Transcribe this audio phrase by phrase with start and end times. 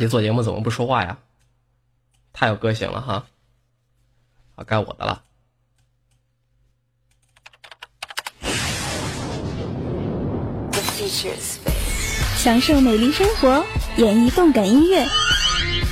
[0.00, 1.18] 你做节目怎么不说话呀？
[2.32, 3.26] 太有个性了哈！
[4.56, 5.22] 好，该我的了。
[12.34, 13.62] 享受美丽生活，
[13.98, 15.04] 演绎动感音乐，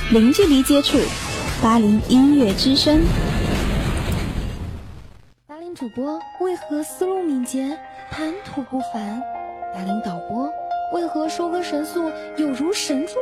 [0.09, 0.97] 零距离接触
[1.61, 3.03] 八零音乐之声。
[5.45, 7.77] 八零主播为何思路敏捷，
[8.09, 9.21] 谈吐不凡？
[9.71, 10.51] 八零导播
[10.95, 13.13] 为何收割神速，有如神助？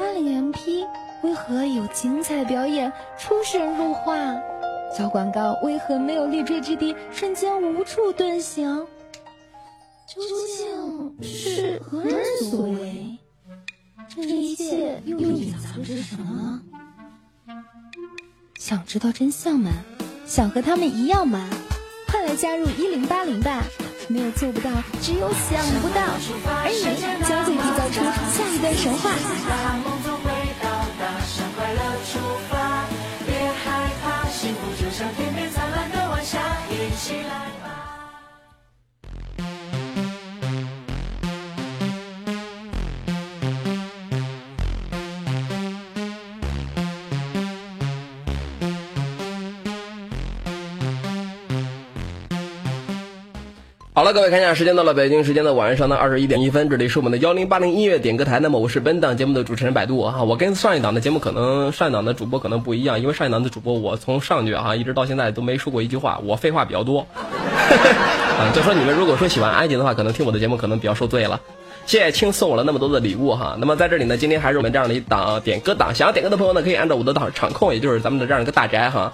[0.00, 0.86] 八零 MP
[1.22, 4.16] 为何有精彩表演，出神入化？
[4.96, 8.64] 小广告为何没有立锥之地，瞬间无处遁形？
[10.08, 10.22] 究
[10.56, 13.18] 竟是何人所为？
[14.08, 16.62] 这一切又隐藏着什么？
[18.58, 19.70] 想知道真相吗？
[20.24, 21.46] 想和他们一样吗？
[22.08, 23.62] 快来加入一零八零吧！
[24.10, 24.68] 没有做不到，
[25.00, 26.02] 只有想不到。
[26.02, 26.82] 而你
[27.24, 28.02] 将会缔造出
[28.34, 29.06] 下一段神话。
[33.24, 37.30] 别害怕，幸福就像天边灿烂的晚霞，一起来
[37.62, 37.79] 吧。
[54.00, 58.40] 好了，各位看一下，时间到了，北京时间的晚上的二十一点一分，这里是我们的幺零八零音乐点歌台。
[58.40, 67.06] 那么我是本档节目的主持人百度哈，我跟上一档的节目可能上一档的主播可能不一样，因为上一档的主播我从上去哈一直到现在都没说过一句话，我废话比较多。
[67.12, 71.38] 啊，就说你们如果说喜欢安静的话，可能听我的节目可能比较受罪了。
[71.84, 73.56] 谢谢青送我了那么多的礼物哈。
[73.58, 79.12] 那么在这里呢，今天还是我们这样的一档点歌档，想要点歌的朋友呢，可以按照我的档场控，也就是咱们的这样一个大宅哈。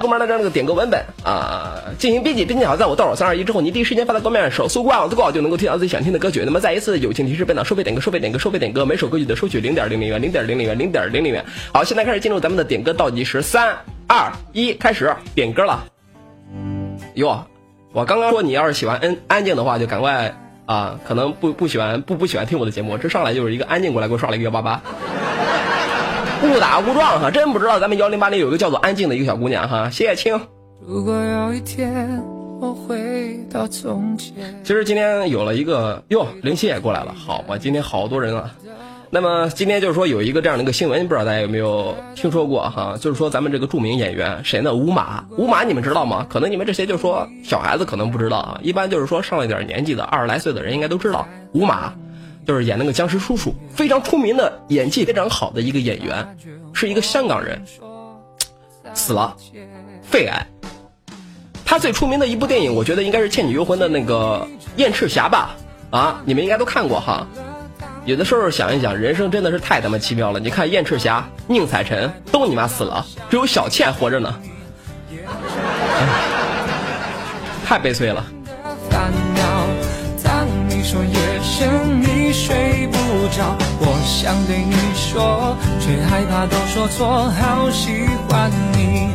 [0.00, 6.42] 后面的这样的个点歌文本啊，进行编辑，编辑好，在我倒数三二一之后，你第一时间发到桌面，手速快网速够就能够听到自己想听的歌曲。
[6.42, 11.44] 那么再一次友情提示：本档收费点歌，收费点歌，收费点歌，每首歌曲的收取零点零零元，零点零零元，零点零零元。
[11.74, 15.84] 好，现在开始进入咱们的点歌倒计时，三二一，开始点歌了。
[17.12, 17.44] 哟，
[17.92, 20.34] 我刚刚说你要是喜欢安安静的话，就赶快
[20.64, 24.80] 啊，可能不不喜欢不不喜欢听我的节目，这上来就是一个安静过来给我刷了一个幺八八。
[26.42, 30.40] 误打误撞哈，真不知道咱们幺零八零有一个叫做安静的一个小姑娘哈，谢谢青。
[30.86, 32.22] 如果有一天
[32.60, 34.34] 我回到从前
[34.64, 38.50] 其实今天有了一个哟，林夕也过来了，好吧，今天好多人啊。
[39.12, 42.96] 那么今天就是说有一个这样的一个新闻，不知道大家有没有听说过哈？
[42.98, 44.72] 就是说咱们这个著名演员谁呢？
[44.72, 46.26] 吴马，吴马你们知道吗？
[46.30, 51.92] 可能你们这些就是说小孩子可能不知道啊，一般就是说上了点年纪的二十来岁的人应该都知道吴马。
[52.50, 56.36] 就是演那个僵尸叔叔，非常出名的演技非常好的一个演员，
[56.72, 57.64] 是一个香港人，
[58.92, 59.36] 死了，
[60.02, 60.44] 肺癌。
[61.64, 65.54] 他最出名的一部电影，我觉得应该是《倩女幽魂》的那个燕赤霞吧？
[65.90, 67.24] 啊，你们应该都看过哈。
[68.04, 70.40] 有的时候想一想，人生真的是太他妈奇妙了。
[70.40, 74.40] 你看燕赤霞、宁采臣都你妈死了，只有小倩活着呢，
[77.64, 78.24] 太悲催了。
[82.32, 82.96] 睡不
[83.28, 87.28] 着，我想对你说，却害怕都说错。
[87.30, 89.08] 好喜欢你，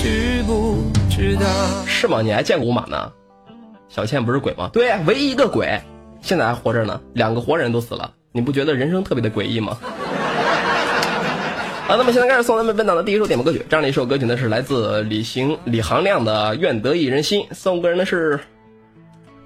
[0.00, 0.76] 知不
[1.10, 1.46] 知道？
[1.86, 2.20] 是吗？
[2.22, 3.10] 你还见过马呢？
[3.88, 4.70] 小倩不是鬼吗？
[4.72, 5.80] 对，唯一一个鬼，
[6.20, 7.00] 现在还活着呢。
[7.14, 9.78] 两个活人都死了，你不觉得人生特别的诡异吗？
[11.88, 18.38] 好，那么现在开始送咱们本档的第一首点播歌曲，这样的一首歌曲呢是来自李行李行亮的《愿得一人心》，送歌人的是。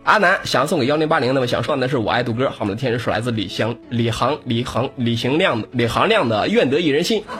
[0.04, 2.50] 阿南想送给幺零八零，那么想说的是我爱杜哥。
[2.50, 7.22] 好，我们的天使是来自李翔、李航、李航、李行亮、李行亮的愿得一人心。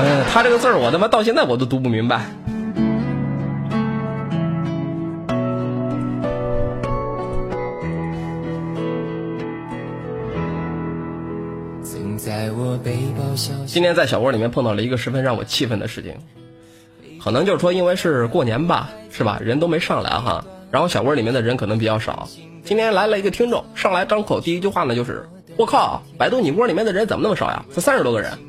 [0.00, 2.22] 嗯，他这个字儿我他妈到现在我都读不明白。
[13.64, 16.14] 今天在小窝里面碰到了一个十分让我气愤的事情，
[17.22, 19.38] 可能就是说因为是过年吧，是吧？
[19.40, 20.44] 人都没上来哈。
[20.70, 22.28] 然后小窝里面的人可能比较少，
[22.64, 27.64] 今天来了一个听众，上来张口第一句话呢就是：“我靠，百度你窝里面的人怎么那么少呀？
[27.74, 28.30] 才三十多个人。”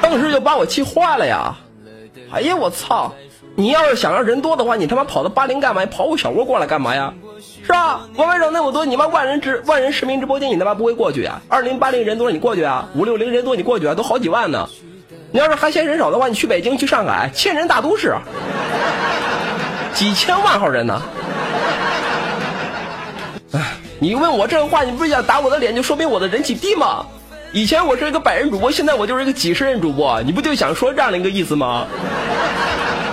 [0.00, 1.54] 当时就把我气坏了呀！
[2.32, 3.12] 哎呀，我操！
[3.54, 5.84] 你要是想让人多的话，你他妈跑到八零干嘛？
[5.86, 7.12] 跑我小窝过来干嘛呀？
[7.62, 8.08] 是吧？
[8.16, 11.42] 我们人那么多，你妈万人直万人实名直播间，你他妈不会过去啊？
[11.48, 12.88] 二零八零人多你过去啊？
[12.94, 13.94] 五六零人多你过去啊？
[13.94, 14.66] 都好几万呢！
[15.30, 18.16] 你要是还嫌人少的话，你去北京去上海，千人大都市。
[19.98, 21.02] 几千万号人呢？
[23.50, 27.04] 哎，你问我这话，你不是想打我的脸，就说明我的人气低吗？
[27.50, 31.84] 以前我是一个百人主播，现在我就是一个几十人主播，你不就想说这样的一个意思吗？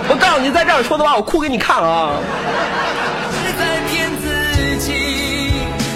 [0.08, 2.20] 我告诉你，再这样说的话，我哭给你看啊！
[3.32, 5.50] 是在骗自己，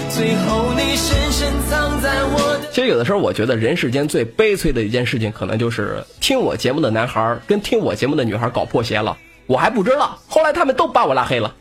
[0.09, 2.67] 最后你深深藏在我的。
[2.69, 9.15] 其实有的时候，我觉得人世间最悲催的一件事情，可能就是听我节目的男孩跟听我节目的女孩搞破鞋了，
[9.51, 11.53] 我还不知道，后来他们都把我拉黑了，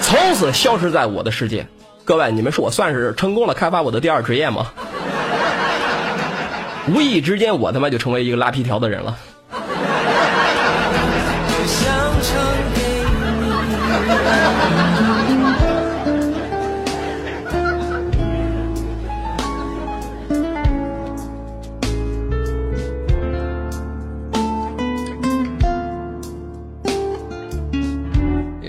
[0.00, 1.66] 从此消失在我的世界。
[2.04, 4.70] 各位，你们说我算是成功了开发我的第二职业吗？
[6.86, 9.16] 无意之间，我他妈就成为一个拉皮条的人了。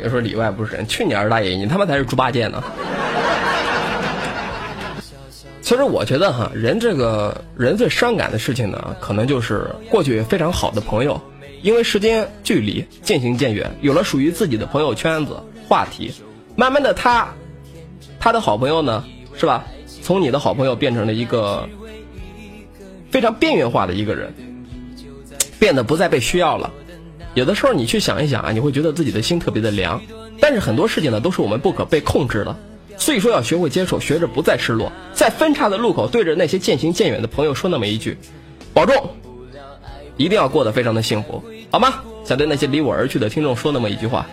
[0.01, 2.63] 别说里外不是人，去你二大爷，你他妈才是猪八戒呢！
[5.61, 11.21] 其实我觉得哈，人这个人最伤感的事情呢，可能就是过去非常好的朋友，
[11.61, 16.11] 因为时间距离渐行渐远，有了属于自己的朋友圈子话题，
[16.55, 17.27] 慢慢的他，
[18.19, 19.05] 他的好朋友呢，
[19.37, 19.65] 是吧？
[20.01, 21.69] 从你的好朋友变成了一个
[23.11, 24.33] 非常边缘化的一个人，
[25.59, 26.71] 变得不再被需要了。
[27.33, 30.01] 有的时候你去想一想啊，你会觉得自己的心特别的凉。
[30.39, 32.55] 但是很多事情呢，都是我们不可被控制的，
[32.97, 34.91] 所以说要学会接受，学着不再失落。
[35.13, 38.17] 在分叉的路口，对着那些渐行渐远的朋友说那么一句
[38.73, 39.09] ：“保重，
[40.17, 44.25] 一定要过得非常的幸福，好吗？”想对那些离我而去的听众说那么一句话。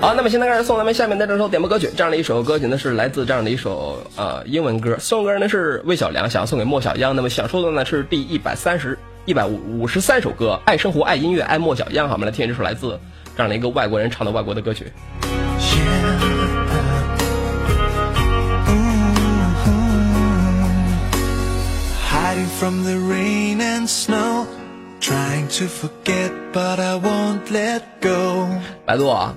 [0.00, 1.88] 好，那么现在开始送咱们下面的这首点播歌曲。
[1.96, 4.96] 这样的一首歌曲呢，是来自这样的一首呃英文歌。
[4.98, 7.14] 送歌呢是魏小良，想要送给莫小央。
[7.14, 12.08] 那么想说的呢是第一百三十一百五五十三首歌，爱生活，爱音乐，爱莫小央。
[12.08, 12.98] 好，我们来听这首来自
[13.36, 14.92] 这样的一个外国人唱的外国的歌曲。
[25.06, 28.48] Trying to forget but i won't let go
[28.84, 29.36] 百度啊，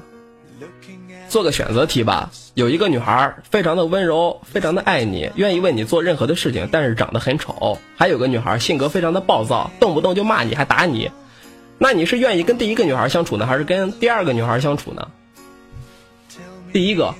[1.29, 2.31] 做个选择题吧。
[2.55, 7.77] 有一个女孩非常的温柔，非常的爱你，愿意为你做任何的事情，但是长得很丑。
[7.95, 11.11] 还有个女孩性格非常的暴躁，动不动就骂你，还打你。
[11.77, 15.07] 那你是愿意跟第一个女孩相处呢，还是跟第二个女孩相处呢？
[16.73, 17.13] 第一个，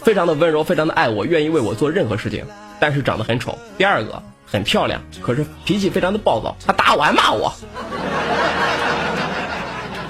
[0.00, 2.46] 非常的温柔，非常的爱我，愿意为我做任何事情，
[2.80, 3.58] 但是长得很丑。
[3.76, 4.22] 第二个。
[4.52, 7.50] 很漂亮，可是脾气非常的暴躁，他打我还骂我。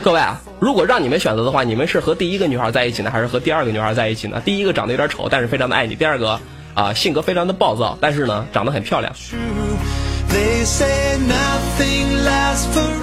[0.03, 4.43] 各位啊，如果让你们选择的话，你们是和第一个女孩在一起呢，还是和第二个女孩在一起呢？
[4.45, 6.41] 第一个长得有点丑，但是非常的爱你；第二个
[6.75, 9.15] 啊，性格非常的暴躁，但是呢，长得很漂亮。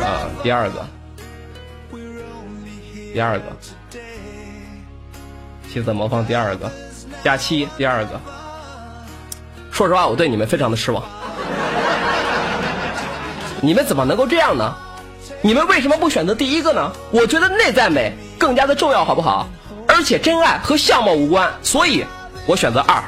[0.04, 0.86] 啊，第二个，
[3.14, 3.46] 第二个，
[5.72, 6.70] 七色魔方第二个，
[7.24, 8.20] 加七第二个。
[9.72, 11.02] 说实话，我对你们非常的失望。
[13.62, 14.74] 你们怎么能够这样呢？
[15.42, 16.92] 你们为什么不选择第一个呢？
[17.12, 19.48] 我觉得内在美更加的重要，好不好？
[19.88, 22.06] 而且真爱和相貌无关，所以
[22.46, 23.04] 我选择二。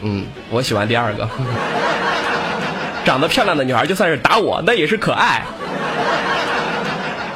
[0.02, 1.28] 嗯，我喜欢第二个。
[3.04, 5.44] 长得漂亮的女孩就算是打我，那也是可爱。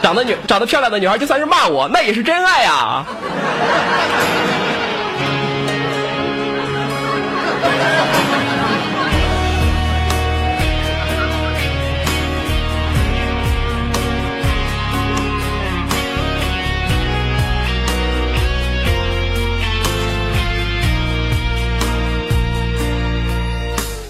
[0.02, 3.06] 长得女长得漂亮的女孩，就算是骂我，那也是真爱呀。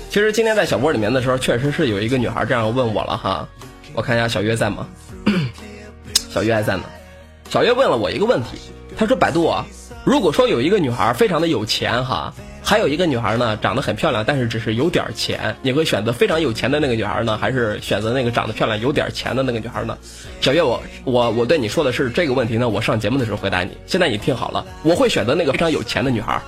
[0.08, 3.46] 其实今天在小窝里面的时候，确实是有一个女孩这样问我了哈。
[3.92, 4.86] 我看一下小月在吗？
[6.30, 6.84] 小月还在呢。
[7.48, 8.50] 小月问了我一个问题，
[8.96, 9.66] 她说：“百度啊，
[10.04, 12.32] 如果说有一个女孩非常的有钱哈，
[12.62, 19.98] 还有一个女孩呢长得很漂亮，但是只是有点钱，你会选择非常有钱的那个女孩呢，还是选择那个长得漂亮有点钱的那个女孩呢？”
[20.40, 23.76] 小月，我我我对你说的是这个问题呢，我上节目的时候回答你。
[23.84, 26.40] 现在你听好了，我会选择那个非常有钱的女孩，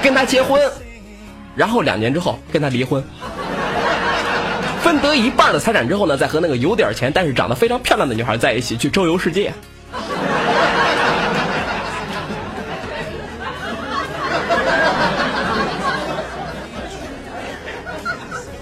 [0.00, 0.62] 跟她结婚，
[1.56, 3.02] 然后两年之后跟她离婚。
[4.88, 9.52] 分得一半的财产之后呢，再和那个有点钱但是长得非常漂亮的女孩在一起去周游世界。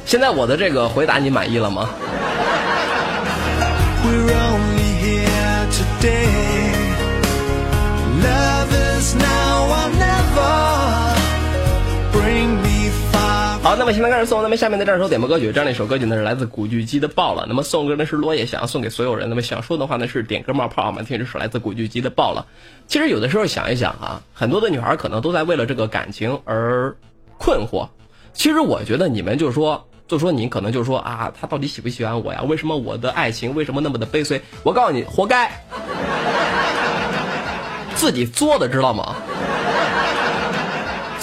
[0.05, 1.89] 现在我的这个回答你满意了吗？
[13.87, 13.93] 么。
[13.93, 17.43] 么现在开始送，那么下面的这首点播歌曲，这样的一首歌曲呢是来自古巨基的《爆了》。
[17.47, 19.29] 那么送歌呢是落叶，想要送给所有人。
[19.29, 22.45] 那么想说的话呢是点歌冒泡，我们听这首来自古巨基的《爆了》。
[22.89, 26.97] 其实有的时候想一想啊，很多的女孩可能都在为了这个感情而
[27.39, 27.89] 困惑。
[28.33, 32.43] 其实我觉得你们就说，就说你可能就说啊，他到底喜不喜欢我呀？
[32.43, 34.43] 为什么我的爱情为什么那么的悲催？
[34.65, 35.49] 我告诉你，活该，
[37.95, 39.15] 自己作的，知道吗？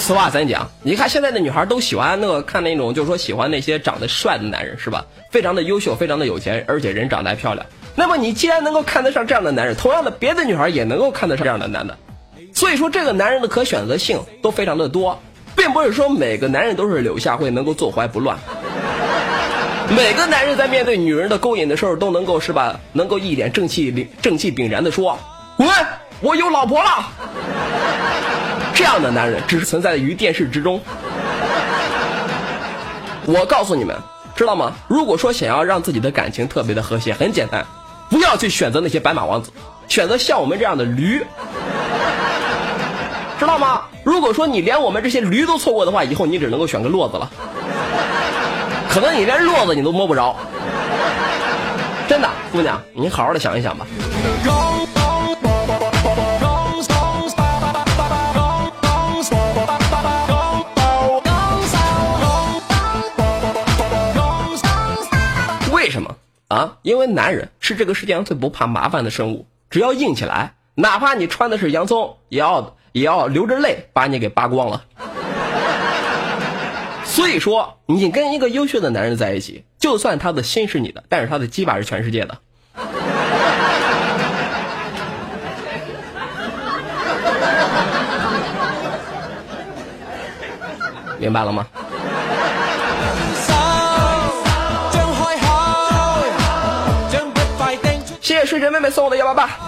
[0.06, 5.06] 此话咱讲，你看现在的女孩都喜欢那个看那种，就是说喜欢那些长得帅的男人，是吧？
[5.30, 7.64] 非常的优秀，非常的有钱，而且人长得还漂亮。
[7.94, 11.96] 那么你既然能够看得上这样的男人，同样的，别的女孩也能够看得上这样的男的。
[12.52, 15.18] 所以说，这个男人的可选择性都非常的多，
[15.56, 18.36] 并不是说每个男人都是柳下惠能够坐怀不乱。
[19.88, 22.78] 每个男人在面对女人的勾引的时候，都能够是吧？
[22.92, 25.18] 能够一脸正气正气凛然的说
[25.56, 25.66] ：“滚，
[26.20, 27.08] 我有老婆了。”
[28.74, 30.80] 这样的男人只是存在于电视之中。
[33.26, 33.96] 我告诉你们，
[34.36, 34.72] 知道吗？
[34.88, 37.64] 如果说想要让自己的感情特别的和谐，很简单，
[38.10, 39.50] 不要去选择那些白马王子，
[39.88, 41.24] 选择像我们这样的驴，
[43.38, 43.82] 知道吗？
[44.02, 47.30] 如果说你连我们这些驴都错过的话，以后你只能够选个骆子了，
[48.90, 50.36] 可能你连骆子你都摸不着。
[52.06, 53.86] 真的，姑娘，你好好的想一想吧。
[66.54, 66.76] 啊？
[66.82, 74.84] 因为男人是这个世界上最不怕麻烦的生物，只要硬起来，哪怕你穿的是洋葱，也要也要流着泪把你给扒光了。
[77.04, 82.38] 所以说，你跟一个优秀的男人在一起，就算他的心是你的，但是他的鸡巴是全世界的。
[91.18, 91.66] 明白了吗？
[98.46, 99.58] 睡前妹妹送我的幺八八。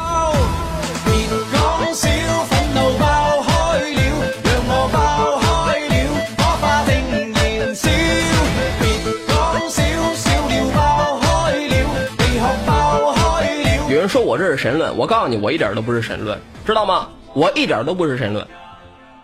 [13.89, 17.09] 有人说我这是神论，我告诉你，我一点都不是神论，知道吗？
[17.35, 18.47] 我一点都不是神论。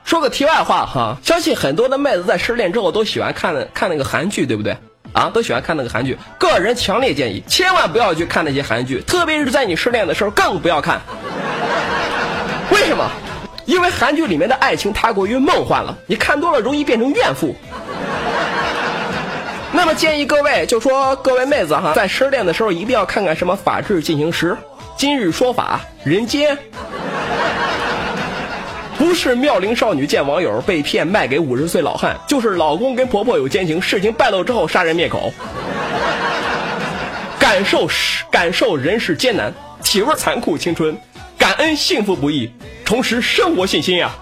[0.04, 4.76] 说个题外话哈，相信很多的妹子在失恋之后都喜欢看看那个韩剧，对不对？
[5.12, 6.16] 啊，都喜欢看那个韩剧。
[6.38, 11.00] 个人强烈建议，千万不要去看那些韩剧，特别是在你失恋的时候，更不要看。
[12.70, 13.10] 为什么？
[13.64, 17.54] 因为韩剧里面的爱情太过于梦幻了，你看多了容易变成怨妇。
[19.70, 24.50] 那么建议各位，就说各位妹子哈，在失恋的时候一定要看看什么《法制进行时》
[24.96, 26.56] 《今日说法》《人间》。
[29.02, 35.32] 不是妙龄少女见网友被骗卖给五十岁老汉，就是老公跟婆婆有奸情，事情败露之后杀人灭口。
[37.36, 37.88] 感受
[38.30, 40.96] 感受人世艰难，体味残酷青春，
[41.36, 42.48] 感恩幸福不易，
[42.84, 44.14] 重拾生活信心呀。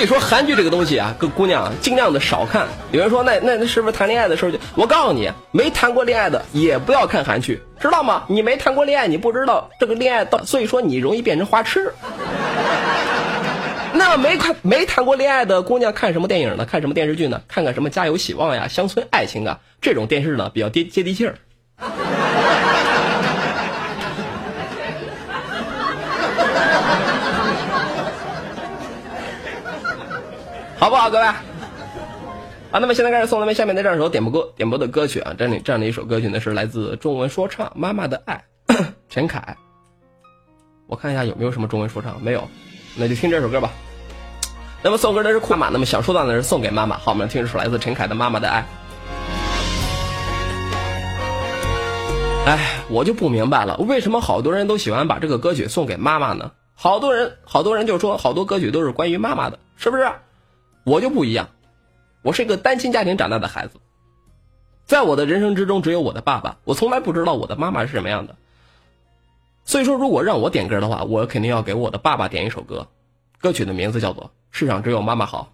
[0.00, 2.66] 所以说韩剧这个东西啊，各姑娘尽量的少看。
[2.90, 4.56] 有人说那那那是不是谈恋爱的时候就？
[4.74, 8.24] 我告诉你，没谈过恋爱的也不要看韩剧，知道吗？
[8.26, 11.92] 你没谈过恋爱，你不知道这个恋爱到，所以说你容易变成花痴。
[13.92, 16.64] 那没看没谈过恋爱的姑娘看什么电影呢？
[16.64, 17.42] 看什么电视剧呢？
[17.46, 21.34] 看看什么家有希望呀、乡村爱情啊这种电视呢，比较接接地气儿。
[30.80, 31.26] 好不好，各位？
[31.26, 31.36] 啊，
[32.72, 38.42] 那么现在开始送咱们下面的这首点播歌点播的歌曲啊，这里这样的一首歌曲呢是来自中文说唱《妈妈的爱》，
[39.10, 39.58] 陈凯。
[40.86, 42.48] 我看一下有没有什么中文说唱，没有，
[42.96, 43.70] 那就听这首歌吧。
[44.82, 46.96] 那么送歌的是酷妈，那么想说到的是送给妈妈。
[46.96, 48.64] 好，我们听这首来自陈凯的《妈妈的爱》。
[52.48, 52.58] 哎，
[52.88, 56.52] 我就不明白了，为什么好多人都喜欢把这个歌曲送给妈妈呢？
[56.74, 60.10] 好多人，好多人就说好多歌曲都是关于妈妈的，是不是？
[60.84, 61.48] 我就不一样，
[62.22, 63.78] 我是一个单亲家庭长大的孩子，
[64.84, 68.36] 在我的人生之中只有我的爸爸，我从来不知道我的妈妈是什么样的。
[69.64, 72.88] 所以说，如果让我点歌的话，我肯定要给我的爸爸点一首歌，
[73.40, 75.52] 歌曲的名字叫做《世上只有妈妈好》。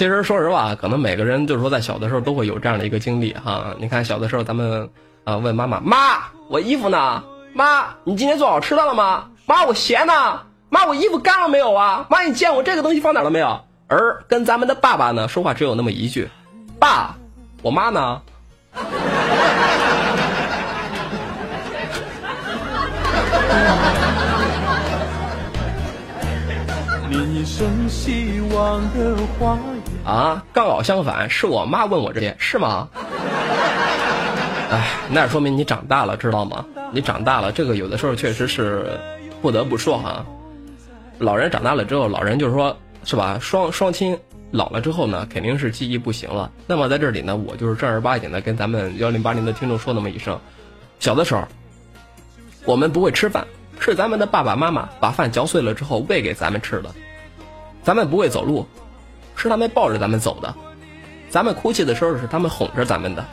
[0.00, 3.74] 其实说实话，可能每个人就是说，在小的时候都会有这样的一个经历哈。
[3.78, 4.88] 你看，小的时候咱们
[5.24, 7.22] 啊问妈妈：“妈，我衣服呢？
[7.52, 9.28] 妈，你今天做好吃的了吗？
[9.44, 10.40] 妈，我鞋呢？
[10.70, 12.06] 妈，我衣服干了没有啊？
[12.08, 16.26] 妈，你见我这个东西放哪了没有？”而跟咱们的爸爸呢说话只有那么一句
[16.80, 17.14] ：“爸，
[17.60, 18.22] 我妈呢？”
[27.12, 29.58] 你一生希望的花
[30.04, 32.88] 啊，刚好相反，是我妈问我这些，是吗？
[34.70, 36.64] 哎，那说明你长大了，知道吗？
[36.92, 38.98] 你长大了，这个有的时候确实是
[39.42, 40.24] 不得不说哈。
[41.18, 43.38] 老人长大了之后，老人就是说，是吧？
[43.40, 44.18] 双双亲
[44.50, 46.50] 老了之后呢，肯定是记忆不行了。
[46.66, 50.40] 那么在这里呢，我就是正儿八经的跟咱们幺零八零的听众说那么一声：
[50.98, 51.46] 小的时候，
[52.64, 53.46] 我们不会吃饭，
[53.78, 56.90] 是咱们的爸爸妈妈把饭嚼碎了之后喂给咱们吃的。
[57.82, 58.66] 咱们不会走路，
[59.40, 60.54] 是他们抱着咱们走的；
[61.30, 63.24] 咱们哭泣的时候是他们哄着咱们的。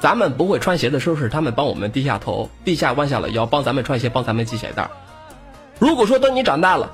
[0.00, 4.90] 咱们不会穿鞋的时候，是他们帮我们低下头、低下弯下了腰，帮咱们穿鞋，帮咱们系鞋带。
[5.78, 6.90] 如果说等你长大了，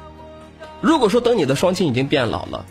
[0.81, 2.67] 如果说等你的双亲已经变老了，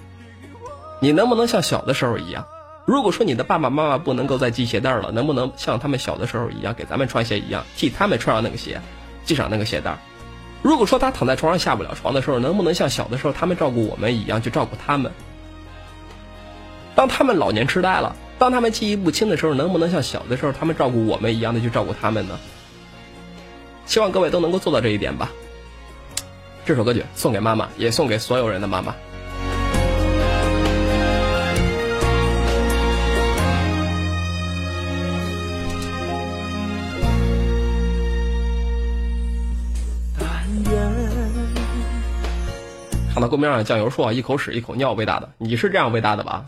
[1.00, 2.46] 你能不能像小的时候一样？
[2.86, 8.80] 如果说你的爸爸妈妈不能够再系鞋带了，能不能像他们小的时候一样，给咱们穿鞋一样，替他们穿上那个鞋，
[9.26, 9.98] 系上那个鞋带？
[10.62, 15.12] 如果说他躺在床上下不了床的时候，能不能像小的时候他们照顾我们一样去照顾他们？
[16.98, 18.16] 当他们老年痴呆了。
[18.40, 22.38] 当他们记忆不清的时候，能不能像小的时候他们照顾我们一样的去照顾他们呢？
[23.88, 25.32] 希望各位都能够做到这一点吧。
[26.66, 28.96] 这首歌曲送给妈妈，也送给所有人的妈妈。
[43.18, 46.46] 放到公屏上酱油说：“一口屎一口尿喂大的，你是这样喂大的吧？”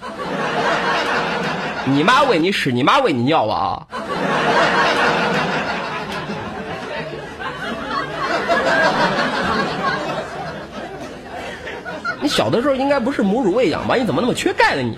[1.86, 3.88] 你妈喂你屎，你妈喂你尿啊！
[12.22, 13.96] 你小的时候应该不是母乳喂养吧？
[13.96, 14.84] 你怎么那么缺钙呢？
[14.84, 14.96] 你？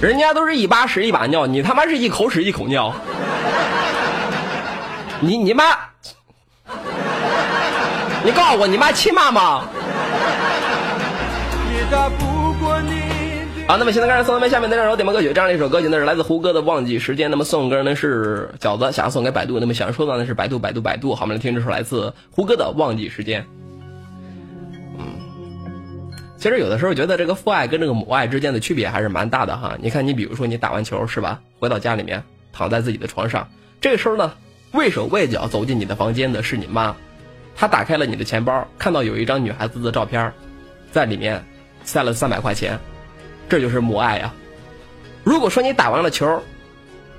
[0.00, 2.94] 人家都是一把屎一把尿，你他妈是一口屎一口尿。
[5.20, 5.64] 你你妈！
[8.24, 9.64] 你告诉我，你妈亲妈吗？
[13.66, 17.26] 啊，那么现在开始送咱们下面的这首点播歌曲，这样的一首歌曲呢是来自胡歌的《忘记时间》。
[17.30, 19.58] 那么送歌呢是饺子，想要送给百度。
[19.58, 21.12] 那么想说的呢是百度，百度，百度。
[21.12, 23.42] 好，我们来听这首来自胡歌的《忘记时间》。
[26.38, 29.76] 其实有的时候觉得这个父爱跟这个母爱之间的区别还是蛮大的哈。
[29.80, 32.22] 你看，你比如说你打完球是吧，回到家里面
[32.52, 33.48] 躺在自己的床上，
[33.80, 34.32] 这个时候呢，
[34.70, 36.94] 畏手畏脚走进你的房间的是你妈。
[37.56, 40.32] 他打开了你的钱包，看到有一张女孩子的照片，
[40.92, 41.44] 在里面
[41.82, 42.78] 塞了三百块钱，
[43.48, 44.32] 这就是母爱呀。
[45.24, 46.40] 如果说你打完了球，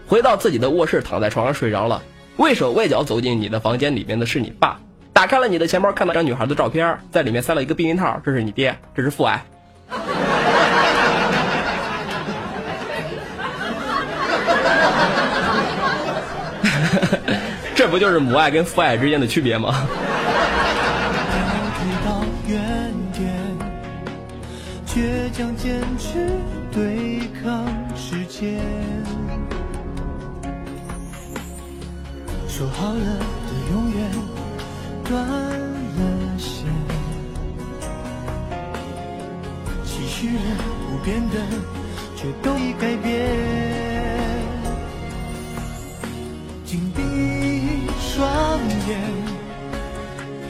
[0.08, 2.02] 回到自己的卧室，躺在床上睡着了，
[2.38, 4.80] 畏手畏脚走进你的房间里面的是你爸，
[5.20, 9.44] 打开了你的钱包，看到张女孩的照片，在里面塞了一个避孕套，这是你爹，这是父爱。
[17.76, 19.86] 这不就是母爱跟父爱之间的区别吗？
[24.88, 26.30] 倔强坚持
[26.72, 28.62] 对抗时间，
[32.48, 33.20] 说好了
[35.10, 36.68] 断了线，
[39.84, 40.40] 期许了
[40.88, 41.36] 不变的
[42.16, 43.28] 却都已改变，
[46.64, 47.02] 紧闭
[48.00, 49.00] 双眼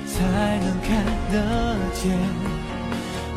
[0.05, 2.11] 才能看得见。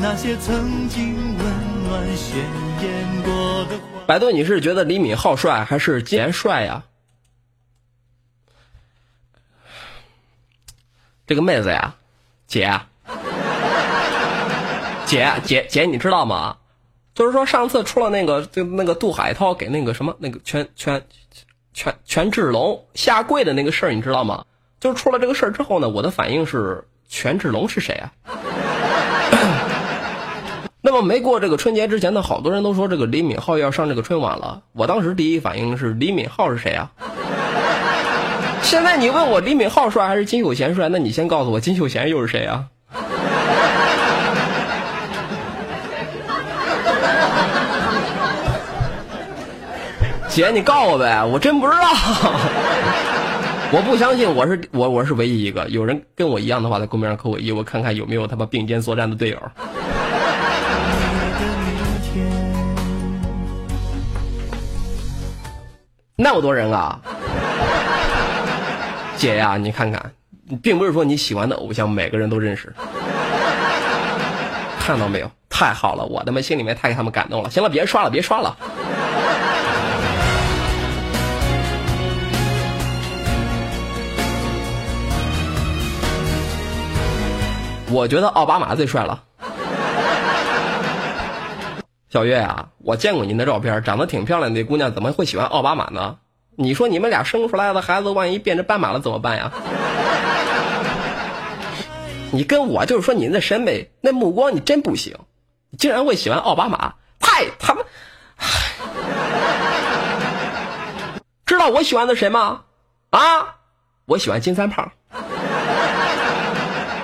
[0.01, 1.45] 那些曾经温
[1.89, 2.45] 暖鲜
[2.83, 6.83] 艳过的百度，你是觉得李敏镐帅还是金贤帅呀？
[11.33, 11.95] 这个妹子呀，
[12.47, 12.79] 姐，
[15.07, 16.59] 姐姐姐，你知道吗？
[17.14, 21.03] 就是说上次出了那个就那个杜海涛给那个什么那个权权
[21.73, 24.45] 权权志龙下跪的那个事儿，你知道吗？
[24.79, 28.12] 就是出了这个事儿之后呢，我的反应是权志龙是谁啊？
[30.83, 34.61] 那么没过这个春节之前呢，好多人都说这个李敏镐要上这个春晚了。
[34.73, 36.92] 我当时第一反应是李敏镐是谁啊？
[38.73, 40.89] 现在你问我李敏镐帅还是金秀贤帅？
[40.89, 42.65] 那你先告诉我金秀贤又是谁啊？
[50.27, 51.81] 姐，你告诉我呗，我真不知道。
[53.73, 59.37] 我不相信我是我我是唯一一个有人跟我一样的话，在公屏上扣我一，我看看有没有他妈并肩作战的队友。
[66.17, 66.99] 那么多人啊，
[69.23, 70.11] 姐呀，你看看，
[70.61, 72.75] 并不是说你喜欢的偶像每个人都认识，
[74.81, 75.31] 看到没有？
[75.49, 77.49] 太好了，我他妈心里面太给他们感动了。
[77.49, 78.57] 行了，别刷了，别刷了。
[87.93, 89.23] 我觉得奥巴马最帅了。
[92.11, 96.17] 小月啊，我见过您的照片，长得挺漂亮的姑娘，怎么会喜欢奥巴马呢？
[96.57, 99.53] 你说你们俩生出来的孩子，万一变成斑马了怎么办呀？
[102.31, 105.17] 你跟我就是说，你的审美那目光你真不行，
[105.71, 107.83] 你竟然会喜欢奥巴马，太他妈！
[111.45, 112.62] 知道我喜欢的谁吗？
[113.11, 113.57] 啊，
[114.07, 114.93] 我喜欢金三胖。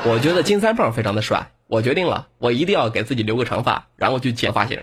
[0.04, 1.50] 我觉得金三胖非常的帅。
[1.66, 4.82] 我决定了，我一定要给自己留个长发，然后去剪发型。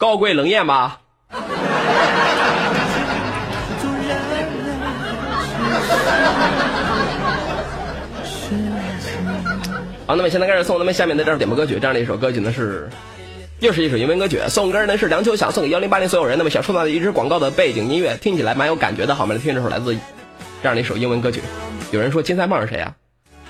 [0.00, 0.98] 高贵冷艳吧。
[10.06, 12.88] 好，那么现在开始送咱们下面的这首点播歌曲，这样的一首歌曲呢是。
[13.58, 16.38] 又是一首英文歌曲，送歌人呢是梁秋，想送给幺零八零所有人。
[16.38, 19.14] 那么想收到的一支广告的背景音乐，听起来蛮有感觉的。
[19.14, 19.94] 好，我们来听这首来自
[20.62, 21.42] 这样的一首英文歌曲。
[21.90, 22.94] 有人说金三胖是谁啊？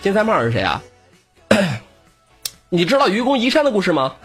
[0.02, 0.82] 金三胖是谁啊？
[2.70, 4.16] 你知道愚公移山的故事吗？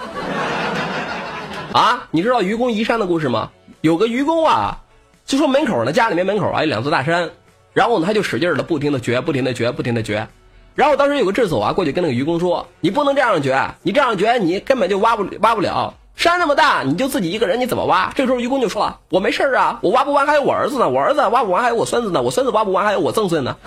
[1.76, 3.50] 啊，你知道愚公移山的故事吗？
[3.82, 4.78] 有个愚公啊，
[5.26, 7.30] 就说门口呢，家里面门口啊有两座大山，
[7.74, 10.26] 然后呢他就使劲的不停的掘，不停的掘，不停的掘。
[10.74, 15.94] 然后当时有个智叟啊，过去跟那个愚公说：“你不能这样掘，你这样掘，你根本就挖不挖不了。
[16.16, 23.58] 山那么大，你就自己一个人，你怎么挖？”这时候愚公就说了：“我没事啊，我挖不完还有我儿子呢，我儿子挖不完还有我孙子呢，我孙子挖不完还有我曾孙呢。”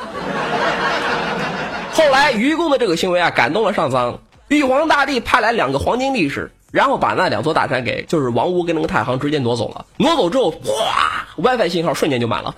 [1.93, 4.19] 后来愚公的这个行为啊，感动了上苍，
[4.49, 9.87] 玉皇大帝派来两个黄金力士，然后把那两座大山给就是王屋跟那个太行直接挪走了。
[9.97, 12.55] 挪走之后，哗，WiFi 信号瞬间就满了。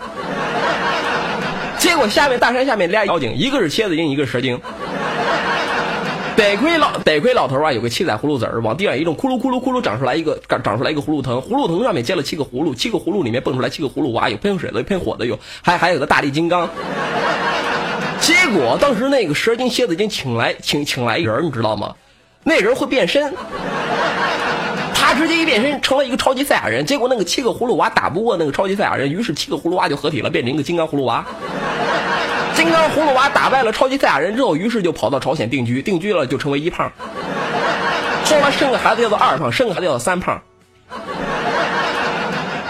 [1.79, 4.61] 结果下面大山下面俩妖精，一个是蝎子精，一个是蛇精。
[6.37, 16.69] 得亏老得亏老头啊，有个七彩葫芦籽儿，往地上一种，咕噜咕噜咕噜长出来一个长长出来一个葫芦藤，葫芦藤上面接了七个葫芦，七个葫芦里面蹦出来七个葫芦娃，有喷水的，有喷火的，有还还有个大力金刚。
[18.21, 21.95] 结果当时那个蛇精蝎子精请来请请来一人，你知道吗？
[22.43, 23.35] 那人会变身。
[24.95, 31.25] 他直接一变身成了一个超级赛亚人，结果那个七个葫芦娃打不过那个超级赛亚人，于是七个葫芦娃就合体了，变成一个金刚葫芦娃。
[32.55, 36.93] 金刚葫芦娃打败了超级赛亚人之后，于是就跑到朝鲜定居，定居了就成为一胖。
[38.25, 40.41] 后来生个孩子叫做二胖，生个孩子叫做三胖。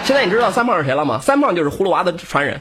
[0.05, 1.21] 现在你知道三胖是谁了吗？
[1.21, 2.61] 三胖就是葫芦娃的传人。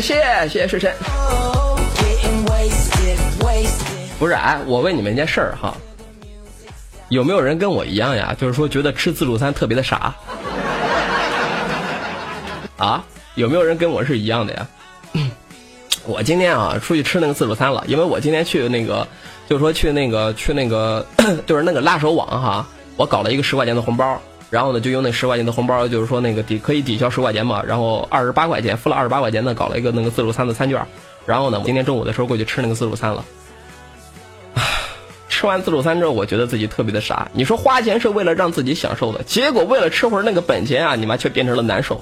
[0.00, 0.92] 谢谢谢是谁？
[4.18, 5.74] 不是哎，我问你们一件事儿哈，
[7.08, 8.34] 有没有人跟我一样呀？
[8.38, 10.14] 就是说觉得吃自助餐特别的傻。
[12.76, 13.04] 啊？
[13.34, 14.66] 有没有人跟我是一样的呀？
[16.06, 19.06] 我今天啊出去吃那个自助餐了，因为我今天去那个，
[19.48, 21.04] 就是说去那个去那个，
[21.46, 22.66] 就是那个拉手网哈，
[22.96, 30.80] 我搞了一个十块钱的红包，然后呢就用那十块钱的红包，就是说那个抵可以抵消十块钱嘛，然后二十八块钱付了二十八块钱的搞了一个那个自助餐的餐券，
[31.26, 33.24] 然后呢我今天中午的时候过去吃那个自助餐了，
[35.28, 42.00] 吃完自助餐之后，我觉得自己特别的傻，你说花钱是为了让自己享受的，结果为了吃会儿那个本钱啊，你妈却变成了难受。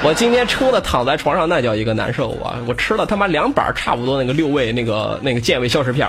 [0.00, 2.56] 我今天撑的躺在床上，那叫一个难受啊！
[2.66, 6.08] 我吃了他妈两板差不多那个六味那个那个健胃消食片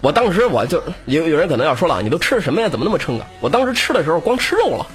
[0.00, 2.68] 我当时我就有有人可能要说了，你都吃什么呀？
[2.68, 3.26] 怎么那么撑啊？
[3.40, 4.86] 我当时吃的时候光吃肉了。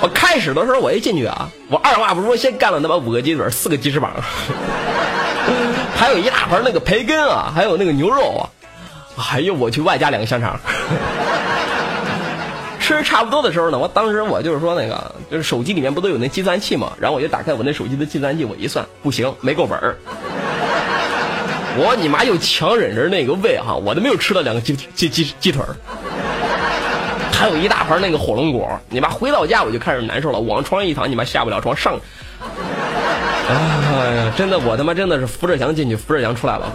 [0.00, 4.10] 我开始的时候我一进去啊，我二话不说先干了他妈五个鸡腿，四个鸡翅膀，
[5.96, 8.42] 还有一大盘那个培根啊，还有那个牛肉啊，
[9.32, 10.58] 哎呦我去，外加两个香肠。
[12.84, 19.96] 吃差不多的时候呢，我当时我就是说那个，就是手机里面不都有那计算器嘛，然后我就打开我那手机的计算器，我一算，不行，没够本儿。
[21.78, 25.74] 我你妈又强忍着那个胃哈，我都没有吃了两个鸡鸡鸡鸡腿儿，
[27.32, 31.98] 还有一大盘那个火龙果，你妈回到家我就开始难受了，往床上一躺，你妈下不了床上。
[33.48, 33.54] 哎
[34.14, 36.70] 呀，真的我他妈真的是扶着墙进去，扶着墙出来了。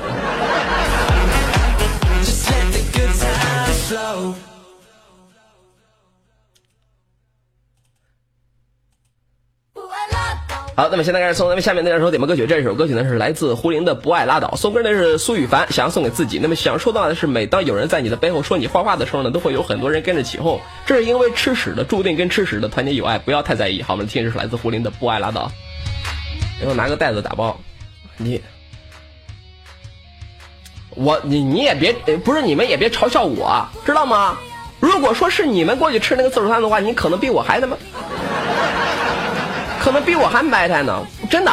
[10.79, 16.39] 好，那么现在开始送咱们下面那首点播歌曲，这首歌曲呢是来自胡林的《不爱拉倒》，送歌的是苏雨凡，想要送给自己。
[16.41, 23.81] 那么想说到的是，每当有人在你的背后说你坏话的时候呢，都会有很多人跟着起哄，这是因为吃屎的注定跟吃屎的团结友爱，不要太在意。
[23.81, 25.51] 好，我们听这是来自胡林的《不爱拉倒》，
[26.61, 27.59] 然后拿个袋子打包，
[28.15, 28.41] 你，
[30.91, 34.37] 我你你也别不是你们也别嘲笑我，知道吗？
[34.79, 37.75] 如果说是你们过去吃那个自助餐的话，你可能比我还他妈。
[39.81, 41.51] 可能比我还埋汰呢，真的。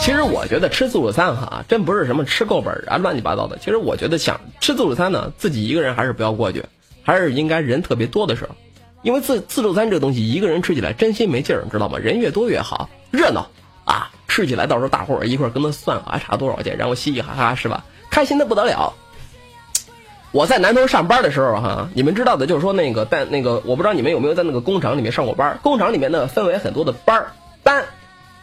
[0.00, 3.58] 其实我觉得吃自助餐哈，真不是什么吃够本啊，乱七八糟的。
[3.58, 6.64] 其实我觉得想吃自助餐呢，自己一个人还是不要过去，
[7.02, 8.54] 还是应该人特别多的时候，
[9.02, 11.98] 因为自自助餐这个东西一个人吃起来真心没劲儿，知道吗？
[11.98, 13.48] 人越多越好，热闹
[13.84, 17.84] 啊，吃起来到时候大伙儿一块儿跟他算啊，差多少钱，然后嘻嘻哈哈是吧？
[18.10, 18.94] 开心的不得了。
[20.36, 25.58] 我在南头上班的时候，哈，你们知道的，就是说那个在那个，我不知道你们有没有在那个工厂里面上过班。
[25.62, 27.24] 工厂里面呢，分为很多的班
[27.62, 27.82] 班，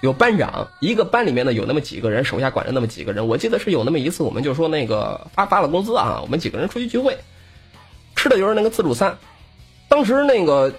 [0.01, 3.27] 有班长，一个班里面呢有那么几个人，手下管着那么几个人。
[3.27, 7.15] 我记得是有那么一次，我们就说那个发发了工资啊，我们几个人出去聚会，
[8.15, 9.15] 吃的就是那个自助餐。
[9.87, 10.73] 当时那个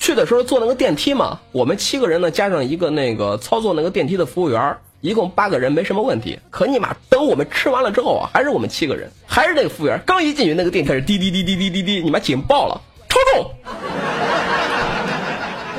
[0.00, 4.76] 去的时候坐那个电梯嘛，我们七个人呢，加上一个那个操作那个电梯的服务员。
[5.00, 13.50] 一共八个人没什么问题，可你妈等我们吃完了之后啊，还是我们七个人，还是那个服务员，刚一进去那个电梯开始滴滴滴滴滴滴滴，你妈警报了，超重！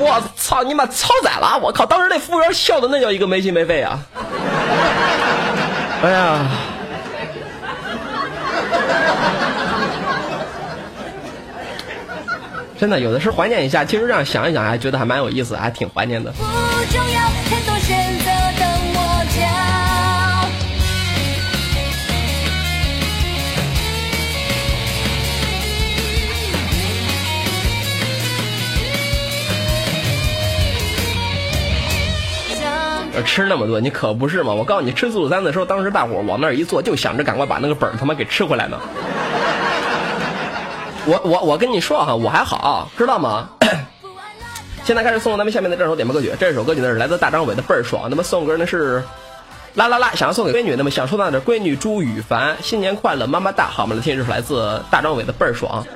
[0.02, 1.58] 我操你妈超载了！
[1.62, 4.00] 我靠，当时那服务员笑的那叫一个没心没肺啊！
[6.02, 6.46] 哎呀，
[12.78, 16.32] 真的有的时候怀念一下，其实这样想一想还觉得还蛮有意思，还挺怀念的。
[33.22, 34.52] 吃那么多，你可不是嘛！
[34.52, 38.78] 我告诉你，吃自助餐的时候，当时大伙往那儿一坐，就想着赶快把那个本儿他妈给吃回来呢。
[41.06, 43.50] 我我我跟你说哈，我还好，知道吗？
[44.84, 48.08] 现在开始送咱们下面的这首点播歌曲，这首歌曲呢是来自大张伟的倍儿爽。
[48.10, 49.02] 那么送歌呢是
[49.74, 53.96] 啦啦啦，想要送给闺女，那么想收到的闺女朱雨凡，新年快乐，妈妈大，好吗？
[54.02, 55.86] 听这是来自大张伟的倍儿爽。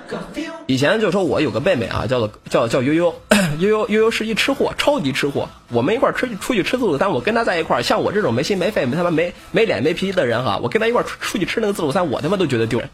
[0.66, 3.14] 以前就说我有个妹妹啊，叫做叫叫悠悠。
[3.58, 5.48] 悠悠悠悠是一吃货，超级吃货。
[5.70, 12.88] 我们一块吃出去吃自助餐，我跟她在一块儿，像我这种没心没肺、没他妈没没脸没皮的人哈，我跟她一块儿出出去吃那个自助餐，我他妈都觉得丢人。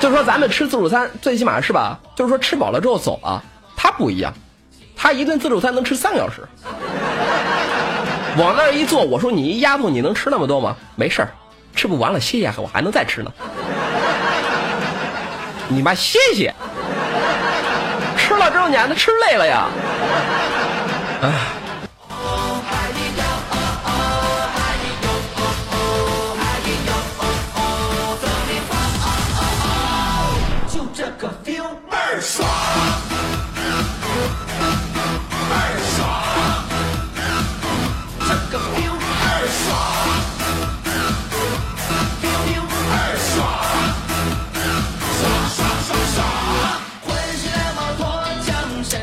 [0.00, 2.00] 就说咱们吃自助餐，最起码是吧？
[2.16, 3.42] 就是说吃饱了之后走啊，
[3.76, 4.32] 她不一样，
[4.96, 6.42] 她一顿自助餐能吃三个小时。
[8.38, 10.76] 往那儿一坐，我说你一丫头你能吃那么多吗？
[10.94, 11.28] 没事儿，
[11.74, 13.32] 吃不完了歇歇，我还能再吃呢。
[15.68, 16.54] 你妈歇歇。
[18.16, 19.66] 吃了之后你还能吃累了呀？
[21.22, 21.57] 哎。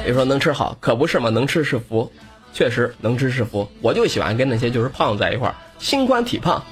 [0.05, 1.31] 别说能吃好，可不是嘛？
[1.31, 2.09] 能吃是福，
[2.53, 3.67] 确实能吃是福。
[3.81, 6.63] 我就喜欢跟那些就是胖子在一块儿，心宽体胖。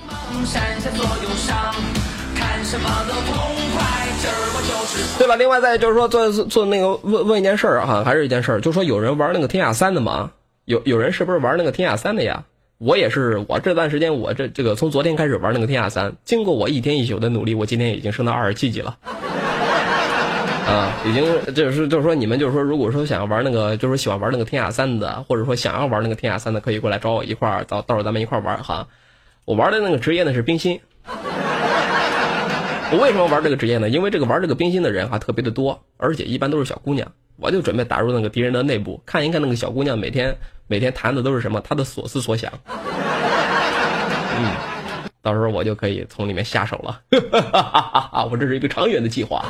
[5.17, 10.29] 对吧，另外再就是说做做那个问问一件事儿哈，还是一件事儿，就说有人玩那个天下三的吗？
[10.65, 12.43] 有有人是不是玩那个天下三的呀？
[12.77, 18.95] 我也是，我这段时间我这这个从昨天开始玩那个天下三，经过我一天一宿的努力，我今天已经升到二十七级了。
[20.73, 28.87] 啊，已经就是就是说，你们就是说，如果说想要玩那个，就是喜欢玩那个天下三的，或者说想要玩那个天下三的，可以过来找我一块儿，到到时候咱们一块儿玩哈。
[29.45, 30.81] 我玩的那个职业呢是冰心。
[32.91, 33.87] 我为什么玩这个职业呢？
[33.89, 37.11] 因为这个玩这个冰心的人哈特别的多，而且一般都是小姑娘。
[37.37, 42.51] 我就准备打入那个敌人的内部，看一看那个小姑娘每天每天谈的都是什么，她的所思所想。
[44.37, 44.51] 嗯，
[45.21, 47.01] 到时候我就可以从里面下手了。
[48.31, 49.45] 我这是一个长远的计划。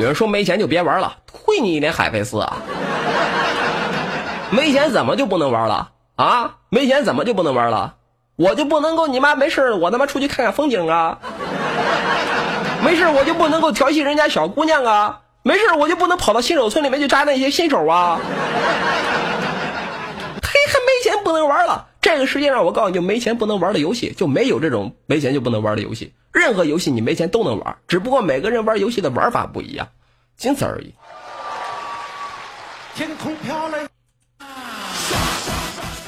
[0.00, 2.56] 有人说没钱就别玩了，退你一脸海飞丝啊！
[4.50, 6.54] 没钱怎么就不能玩了啊？
[6.70, 7.96] 没钱怎么就不能玩了？
[8.36, 11.18] 我就不能够你妈没事我他妈出去看看风景啊？
[12.82, 15.20] 没事我就不能够调戏人家小姑娘啊？
[15.42, 18.18] 没事我就不能跑到新手村里面去扎那些新手啊？
[20.42, 21.88] 嘿，还没钱不能玩了。
[22.00, 26.12] 这个世界上，我告诉你就没钱不能玩的游戏，就没有这种没钱就不能玩的游戏。
[26.32, 29.86] 任何游戏你没钱都能玩，只不过每个人玩游戏的玩法不一样，
[30.36, 30.94] 仅此而已。
[32.94, 33.86] 天空飘来。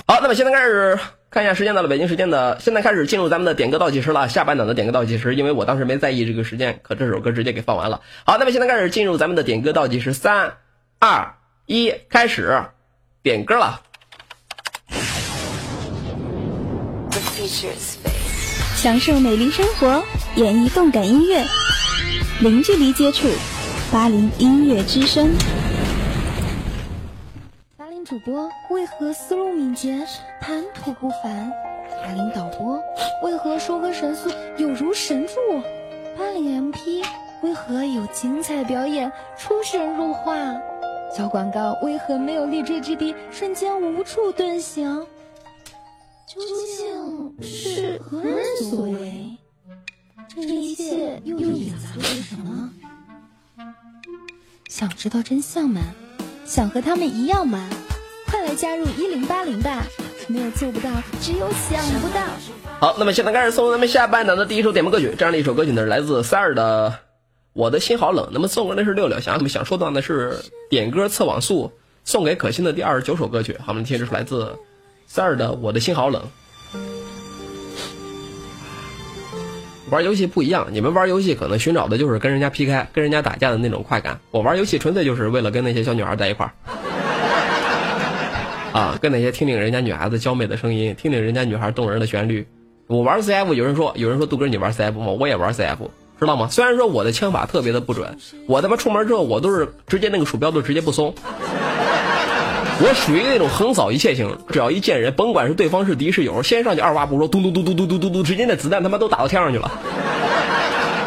[0.06, 0.98] 好，那么现在开始
[1.30, 4.28] 看一下时间到了，北京时间的现在开始进入咱们的点歌倒计时了。
[4.28, 8.00] 下半档的点歌倒计时，因为我当时没在意这个时间，可这首歌直接给放完了。
[8.24, 10.54] 好，那么现在开始进入咱们的点歌倒计时，三、
[10.98, 11.34] 二、
[11.66, 12.64] 一，开始
[13.22, 13.80] 点歌了。
[17.46, 20.02] 享受美丽生活，
[20.36, 21.44] 演绎动感音乐，
[22.40, 23.26] 零距离接触，
[23.90, 25.30] 八零音乐之声。
[27.76, 30.06] 八零主播为何思路敏捷，
[30.40, 31.52] 谈吐不凡？
[32.04, 32.80] 八零导播
[33.22, 35.34] 为何收割神速，有如神助？
[36.16, 37.04] 八零 MP
[37.42, 40.36] 为何有精彩表演，出神入化？
[41.16, 45.06] 小广告为何没有立锥之地，瞬间无处遁形？
[46.32, 49.36] 究竟是何人所为？
[50.34, 52.70] 这一切又隐藏着什么？
[54.66, 55.82] 想知道真相吗？
[56.46, 57.68] 想和他们一样吗？
[58.28, 59.84] 快来加入一零八零吧！
[60.26, 60.88] 没有做不到，
[61.20, 62.22] 只有想不到。
[62.80, 66.88] 好，那么现在开始送咱们下半场的第一首点播歌曲，这样的一首歌曲呢是来自三儿的
[67.52, 68.24] 《我的心好冷》。
[68.32, 71.70] 那么送歌的是六六，想我们想说到的是点歌测网速，
[72.04, 73.54] 送给可心的第二十九首歌曲。
[73.58, 74.56] 好，我们听这是来自。
[75.14, 76.22] 三儿的《我的心好冷》，
[79.90, 80.68] 玩游戏不一样。
[80.72, 84.18] 你们玩游戏可能寻找的就是跟人家 PK、跟人家打架的那种快感。
[84.30, 86.56] 我玩游戏纯粹就是为了跟那些小女孩在一块儿，
[88.72, 92.46] 啊，跟那些听听人家女孩子娇媚的声音，听听人家女孩动人的旋律。
[92.86, 95.08] 我玩 CF，有人说，有人说杜哥你玩 CF 吗？
[95.08, 95.76] 我也玩 CF，
[96.18, 96.48] 知道吗？
[96.48, 98.16] 虽然说我的枪法特别的不准，
[98.48, 101.14] 我他妈出门之后我都是直接那个鼠标都直接不松。
[102.80, 109.70] 我属于那种横扫一切型，只要一见人，甭管是对方是敌是友，先上去二话不说，嘟嘟嘟嘟嘟嘟嘟嘟，直接那子弹他妈都打到天上去了。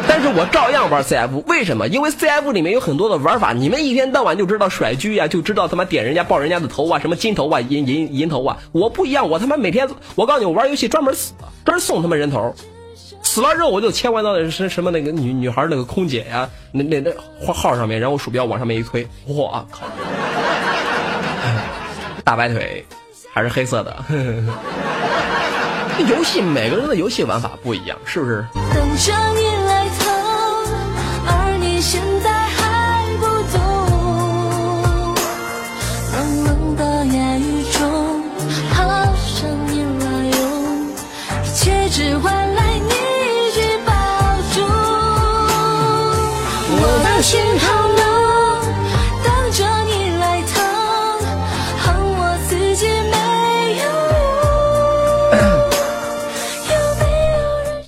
[0.08, 1.88] 但是我照样玩 CF，为什么？
[1.88, 8.56] 因为 CF 里面有很多的玩法，你们一天到晚就知道甩狙呀，就知道他妈点人家爆人家的头啊，什么金头啊、银银银头啊。
[8.72, 12.54] 我不一样，我他妈每天，我告诉你，我玩游戏专门死，专门送他们人头，
[13.22, 17.10] 死了之后我就切换到什什么那个女女孩那个空姐呀，那那那
[17.44, 19.86] 号号上面，然后鼠标往上面一推，我靠！
[22.24, 22.84] 大白腿，
[23.32, 23.96] 还是黑色的。
[26.10, 28.44] 游戏每个人的游戏玩法不一样，是不是？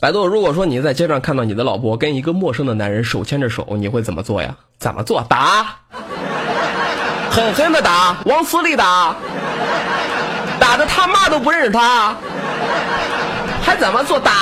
[0.09, 4.55] 百度，如果说你在街上看到你的老婆跟一个陌生的男人手牵着手，你会怎么做呀？
[4.79, 5.23] 怎么做？
[5.29, 5.66] 打，
[7.31, 9.14] 狠狠的打，往死里打，
[10.59, 12.16] 打的他妈都不认识他，
[13.62, 14.18] 还怎么做？
[14.18, 14.33] 打。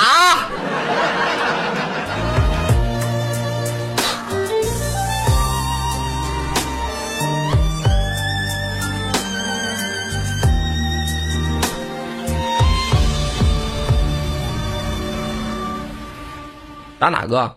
[16.99, 17.55] 打哪个？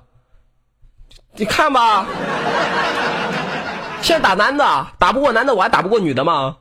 [1.34, 2.04] 你看吧，
[4.02, 6.56] 先打男的，打不过男的，我还打不过女的吗？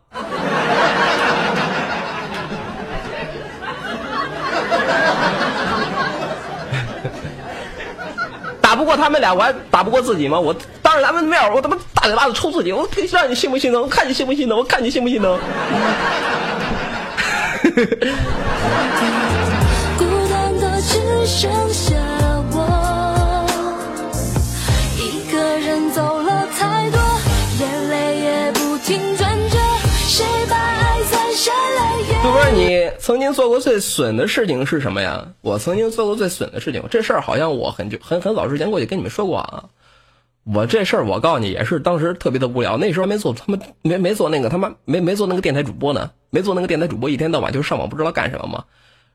[8.62, 10.40] 打不过他们俩，我还打不过自己吗？
[10.40, 13.82] 我当着咱们面，我他妈大嘴巴子抽自己，我让你信不信呢？
[13.82, 14.56] 我看你信不信呢？
[14.56, 15.38] 我看你信不信呢？
[19.98, 22.09] 孤单的只剩下。
[32.52, 35.34] 你曾经做过最损的事情是什么呀？
[35.42, 39.66] 我曾经做过最损的事情，这事儿好像我很久很很早之前过去跟你们说过啊。
[40.44, 48.66] 我这事儿我告诉你，也是当时特别的无聊，那时候没做他妈没没做那个他妈没没做那个电台主播呢，没做那个电台主播，一天到晚就上网不知道干什么嘛。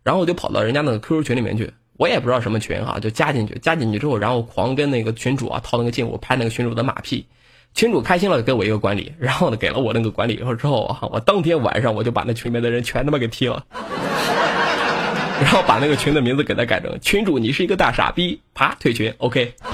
[0.03, 7.27] 然后我就跑到人家那个 QQ 群里面去，我也不知道什么群哈，就加进去，加进去之后，然后狂跟那个群主啊套那个近乎，拍那个群主的马屁。
[7.75, 10.37] 群主开心了，给我一个管理，然后呢，给了我那个管理。
[10.37, 13.65] 然后之后啊，我当天晚上我就把那群里面的人全他妈给踢了，
[15.43, 19.55] 然后把那个群的名字给他改成“群主，你是一个大傻逼”，啪，退群，OK。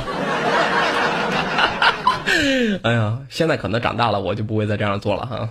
[2.82, 5.46] 哎呀，现在可能长大了，我就不会再这样做了哈。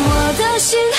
[0.00, 0.97] 我的心。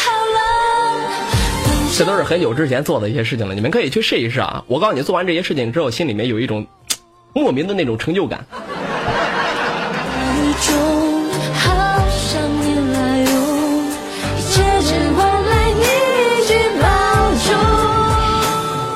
[2.00, 4.64] 这都是很久之前做的一些事情了，你们可以去试一试啊！
[4.68, 6.66] 我告诉你，做完这些事情之后，心里面有一种
[7.34, 8.46] 莫名的那种成就感。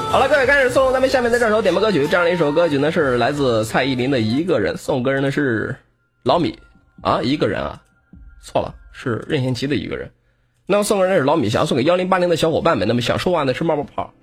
[0.10, 2.08] 好了，各位，开始送咱们下面的这首点播歌曲。
[2.08, 5.76] 这样的一首歌曲呢，是来自蔡依林的《一个人》，送歌人的是
[6.24, 6.58] 老米
[7.02, 7.82] 啊，一个人啊，
[8.42, 10.10] 错了，是任贤齐的一个人。
[10.66, 12.88] 那么送歌人是老米，侠送给幺零八零的小伙伴们。
[12.88, 14.14] 那么想说话的是冒冒泡，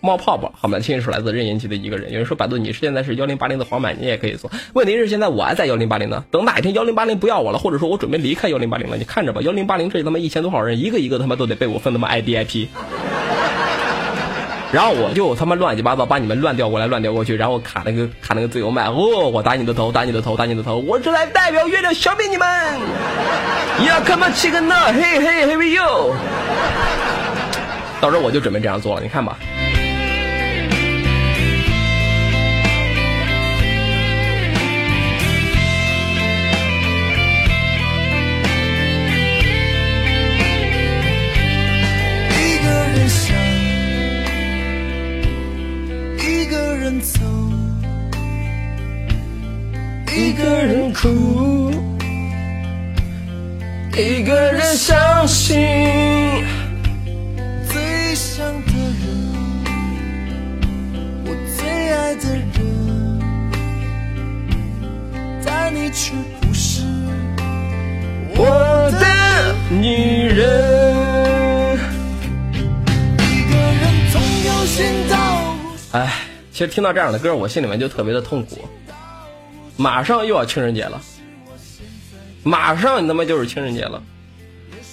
[0.00, 0.78] 冒泡泡，好吗？
[0.78, 2.12] 听一首来自任贤齐的一个人。
[2.12, 4.48] 有人说百度你现在是幺零八零的黄板，你也可以做。
[4.74, 12.68] 问题是现在我还在幺零八零呢，等哪一天幺零八零不要我了，或者说我准备离开幺零八零了，你看着吧，幺零八零这他妈一千多号人，一个一个他妈都得被我分他妈 ID IP。
[14.72, 22.48] 然后我就他妈乱七八糟把你们乱调过来，乱调过去，然后卡那个卡那个自由麦，哦，我打你的头，打你的头，打你的头，我是来代表月亮消灭你们。
[23.86, 24.74] 呀，come on chicken 呢？
[24.94, 26.14] 嘿嘿，here we go。
[28.00, 29.36] 到时候我就准备这样做了，你看吧。
[50.22, 51.72] 一个人哭，
[53.96, 55.58] 一个人伤心。
[57.68, 59.02] 最想的人，
[61.24, 63.20] 我最爱的人，
[65.44, 66.82] 但你却不是
[68.36, 68.46] 我
[68.92, 71.00] 的女人。
[75.90, 76.14] 哎，
[76.52, 78.66] 其实听到这样的歌，我心里面就特别的痛苦。
[79.82, 81.00] 马上又要情人节了，
[82.44, 84.00] 马上你他妈就是情人节了，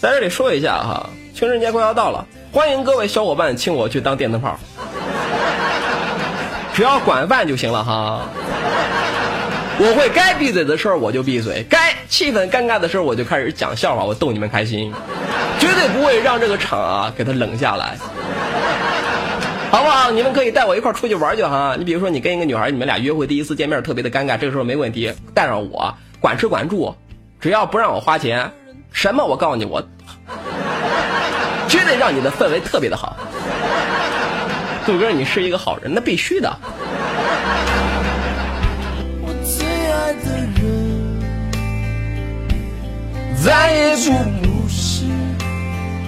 [0.01, 4.59] 在这里说一下哈，情人节快要到了，欢迎各位小伙伴请我去当电灯泡，
[6.73, 8.21] 只要管饭就行了哈。
[9.77, 14.91] 我会该闭嘴的时候我就闭嘴，该气氛尴尬的时候我就开始讲笑话，我逗你们开心，
[15.59, 17.95] 绝对不会让这个场啊给他冷下来。
[19.71, 20.09] 好不好？
[20.09, 21.75] 你们可以带我一块出去玩去哈。
[21.77, 26.95] 你比如说，你跟一个女孩，你们俩约会第一次见面特别的尴尬，这个时候没问题，带上我，管吃管住，
[27.39, 28.51] 只要不让我花钱，
[28.91, 29.81] 什么我告诉你，我
[31.69, 33.15] 绝对让你的氛围特别的好。
[34.87, 36.51] 杜哥，你是一个好人，那必须的。
[39.21, 40.63] 我最爱的人，
[43.43, 43.95] 再也
[44.41, 45.03] 不是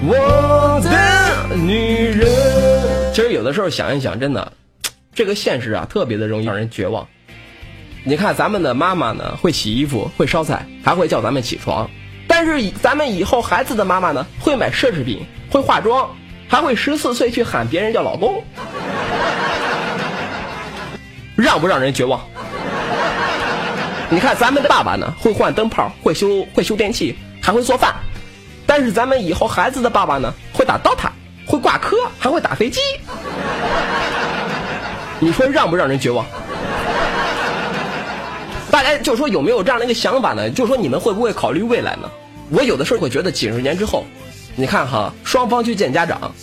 [0.04, 2.71] 我的女人。
[3.14, 4.54] 其实有的时候想一想，真的，
[5.14, 7.06] 这个现实啊，特别的容易让人绝望。
[8.06, 11.90] 你看，咱们的妈妈呢，会洗衣服，会烧菜，还会叫咱们起床。
[12.26, 16.10] 但是咱们以后孩子的妈妈呢，会买奢侈品，会化妆，
[16.48, 18.42] 还会十四岁去喊别人叫老公，
[21.36, 22.22] 让不让人绝望？
[24.10, 27.94] 你看，咱们的爸爸呢，会换灯泡，会修会修电器，还会做饭。
[28.66, 31.10] 但是咱们以后孩子的爸爸呢，会打 DOTA。
[31.46, 32.80] 会挂科，还会打飞机，
[35.20, 36.26] 你说让不让人绝望？
[38.70, 40.50] 大家就说有没有这样的一个想法呢？
[40.50, 42.10] 就说你们会不会考虑未来呢？
[42.50, 44.06] 我有的时候会觉得几十年之后，
[44.56, 46.34] 你看哈，双方去见家长，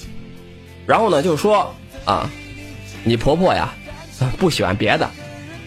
[0.86, 1.74] 然后呢就说
[2.04, 2.28] 啊，
[3.02, 3.72] 你婆婆呀
[4.38, 5.08] 不喜欢别的，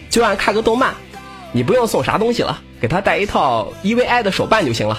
[0.08, 0.94] 就爱看个动漫，
[1.50, 4.96] 你不用送啥东西了，给她带一套 EVI 的手办就行了。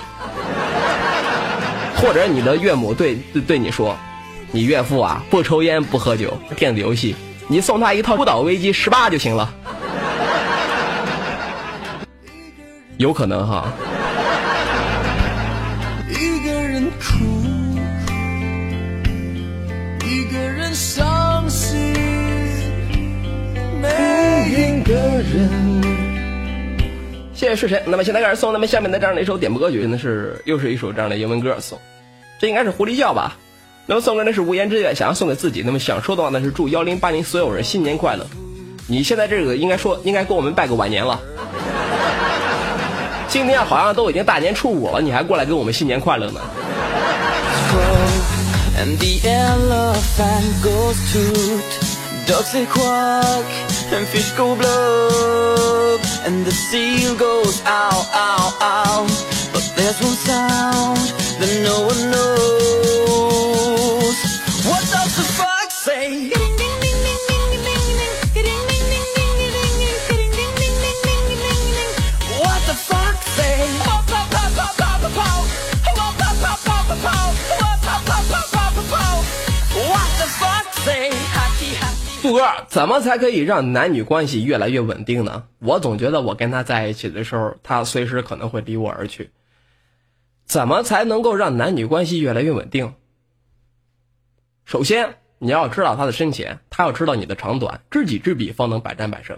[1.96, 3.96] 或者你的岳母对对对你说。
[4.56, 7.16] 你岳父啊，不抽烟不喝酒，电子游戏，
[7.48, 9.52] 你送他一套《孤岛危机十八》就行了。
[12.98, 13.74] 有可能哈。
[16.08, 17.26] 一个人哭，
[20.06, 21.92] 一个人伤心，
[23.82, 23.90] 每
[24.52, 25.82] 一个人。
[27.34, 27.82] 谢谢是谁？
[27.88, 31.76] 那么现在开始送咱们下面的这样的一首点播歌曲，那是又是一首这样的英文歌送，
[32.40, 33.36] 这应该是狐狸叫吧。
[33.86, 35.62] 能送给那是无言之愿，想要送给自己。
[35.66, 38.26] 那么想说的话呢，是祝幺零八零所有人新年快乐。
[38.88, 41.20] 你现在这个应该说应该跟我们拜个晚年了。
[43.28, 46.40] 今天好像都已经大年初五了，你还过来跟我们新年快乐呢
[59.76, 60.98] ？There's one sound
[61.40, 62.83] that no one knows.
[82.24, 85.44] 富哥，怎么才可以让男女关系越来越稳定呢？
[85.60, 89.32] 我总觉得我跟他在一起的时候，他随时可能会离我而去。
[90.46, 92.94] 怎么才能够让男女关系越来越稳定？
[94.64, 99.38] 首先，你要知道他的深浅，他要知道你的长短，知己知彼，方能百战百胜，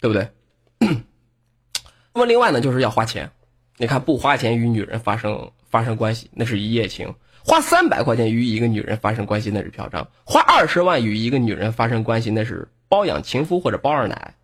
[0.00, 0.30] 对不对？
[2.12, 3.30] 那么另外呢，就是要花钱。
[3.76, 7.14] 你看，不花钱与女人发生发生关系，那是一夜情。
[7.48, 14.34] 花三百块钱与一个女人发生关系，那是嫖娼；花二十万与一个女人发生关系，那是包养情夫或者包二奶；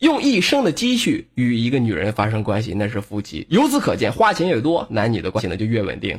[0.00, 3.46] 用一生的积蓄与一个女人发生关系，那是夫妻。
[3.48, 6.18] 由此可见，花钱越多，男女的关系呢就越稳定。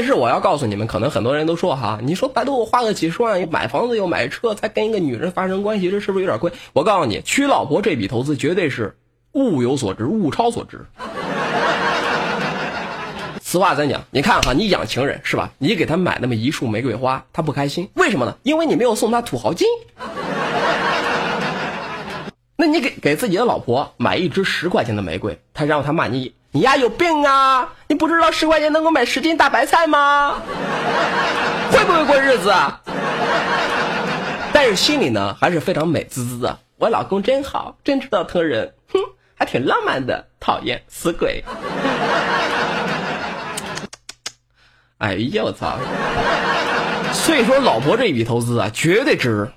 [0.00, 6.50] 但是我要告诉你们，可能很多人都说哈，你说白度我花个几十万买房子又买车，才跟一个女人发生关系，这是不是有点贵？
[6.72, 8.96] 我告诉你，娶老婆这笔投资绝对是
[9.32, 10.86] 物有所值，物超所值。
[13.42, 14.02] 此话怎讲？
[14.10, 15.50] 你看哈，你养情人是吧？
[15.58, 18.34] 你给他买那么一束玫瑰花，他不开心，为什么呢？
[18.42, 19.68] 因为你没有送他土豪金。
[22.56, 27.68] 那你给给自己的老婆买一支十块钱的玫瑰，他然后他骂你，你丫有病啊！
[27.86, 30.34] 你不知道十块钱能够买十斤大白菜吗？
[31.70, 32.50] 会不会过日子？
[32.50, 32.80] 啊？
[34.52, 36.58] 但是心里呢还是非常美滋滋的。
[36.76, 38.98] 我老公真好，真知道疼人，哼，
[39.36, 40.26] 还挺浪漫的。
[40.40, 41.44] 讨厌死鬼！
[44.98, 45.78] 哎呀我操！
[47.12, 49.48] 所以说老婆这一笔投资啊，绝对值。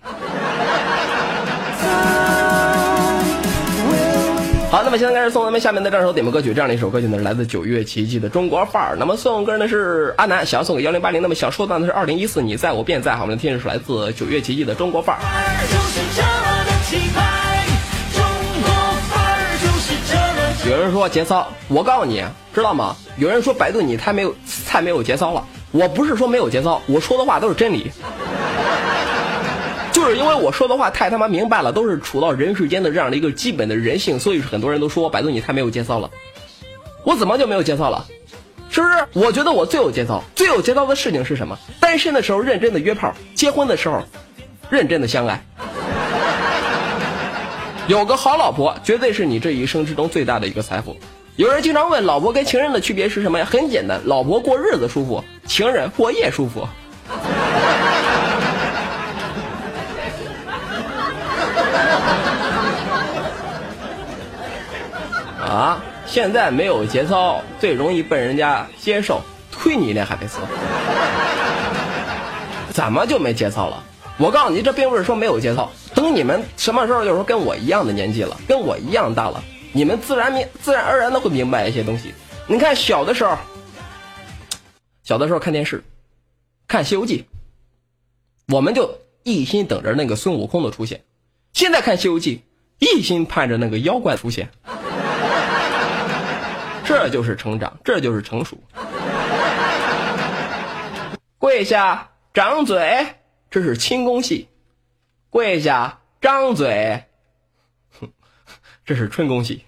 [4.73, 8.95] 好，那么现在开始送咱们下面的这首点播歌曲，这样的一首歌曲呢，是来自九月奇迹的中国范儿。
[8.97, 11.21] 那么送歌呢是阿南，想要送给幺零八零。
[11.21, 13.15] 那么想说到的是二零一四，你在我便在。
[13.15, 15.21] 好，我们的听的是来自九月奇迹的中国范儿。
[20.67, 22.95] 有人说节操，我告诉你，知道吗？
[23.17, 24.33] 有人说百度你太没有
[24.67, 25.45] 太没有节操了。
[25.69, 27.91] 我不是说没有节操，我说的话都是真理。
[30.03, 36.11] 就是因为我说的话太他妈明白了，都是处到人世间的这样的一个基本的人性，所以很多人都说我百度你太没有节操了。
[37.05, 38.05] 我怎么就没有节操了？
[38.69, 38.95] 是不是？
[39.13, 41.57] 我觉得我最有节操，最有节操的事情是什么？
[41.79, 44.03] 单身的时候认真的约炮，结婚的时候
[44.69, 45.41] 认真的相爱。
[47.87, 50.97] 有个好老婆，绝对是你这一生之中最大的一个财富。
[51.37, 53.47] 有人经常问，老婆跟情人的区别是什么呀？
[53.49, 56.67] 很简单，老婆过日子舒服，情人过夜舒服。
[65.53, 65.83] 啊！
[66.07, 70.39] 现在没有节操，最容易被人家接受，推你一脸海飞丝。
[72.71, 73.83] 怎么就没节操了？
[74.17, 75.71] 我告诉你，这并不是说没有节操。
[75.93, 79.43] 等你们什么时候，就是说跟我一样的年纪了，跟我一样大了，
[79.73, 82.15] 你们自然明自然而然的会明白一些东西。
[82.47, 83.37] 你看小的时候，
[85.03, 85.83] 小的时候看电视，
[86.67, 87.25] 看《西游记》，
[88.53, 91.03] 我们就一心等着那个孙悟空的出现。
[91.53, 92.41] 现在看《西游记》，
[92.97, 94.49] 一心盼着那个妖怪出现。
[96.85, 98.57] 这就是成长，这就是成熟。
[101.37, 103.15] 跪下，掌嘴，
[103.49, 104.47] 这是轻功戏；
[105.29, 107.05] 跪下，张嘴，
[107.99, 108.09] 哼
[108.85, 109.65] 这是春宫戏。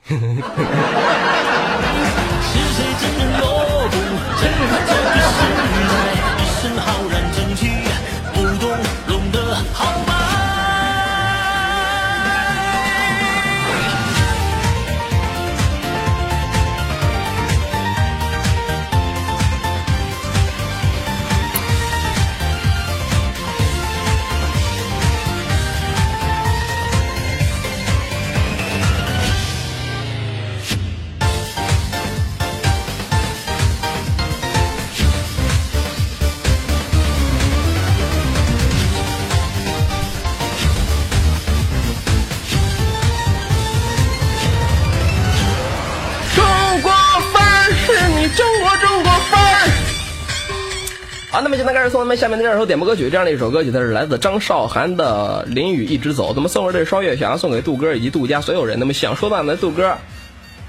[51.36, 56.32] 好，那么现在开始送咱们下面的这首点播歌曲，这样的一首歌曲，它是来自张韶涵的《淋雨一直走》。
[56.34, 58.80] 那么送给这烧月，想要送给杜哥以及杜家所有人。
[58.80, 59.98] 那么想说到的杜哥，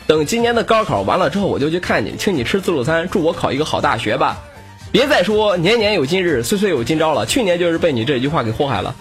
[0.08, 4.38] 等今年的高考完了之后，我就去看你，请你吃自助餐，祝我考一个好大学吧。
[4.90, 7.26] 别再说年年有今日，岁岁有今朝了。
[7.26, 8.92] 去年就是被你这句话给祸害了，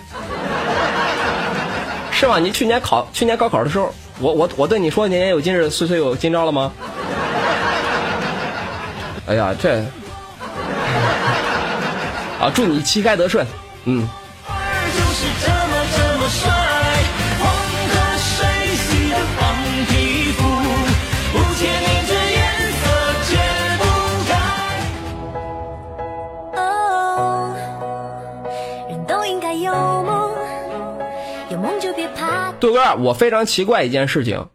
[2.11, 2.37] 是吗？
[2.37, 6.71] 你去年考去年高考的时候，我我我对你说年年有今日，岁岁有今朝了吗？
[9.25, 9.83] 哎呀，这。
[12.39, 13.47] 啊，祝你旗开得顺，
[13.85, 14.05] 嗯，
[17.39, 17.47] 黄
[17.89, 19.55] 河水洗的黄
[19.87, 20.43] 皮肤，
[21.33, 22.37] 五千年这颜
[22.71, 22.75] 色
[23.23, 23.31] 解
[23.79, 23.83] 不
[24.27, 24.29] 开。
[26.61, 27.55] 哦，
[28.89, 29.71] 人都应该有
[30.03, 30.35] 梦，
[31.49, 32.51] 有梦就别怕。
[32.59, 34.49] 杜哥，我非常奇怪一件事情，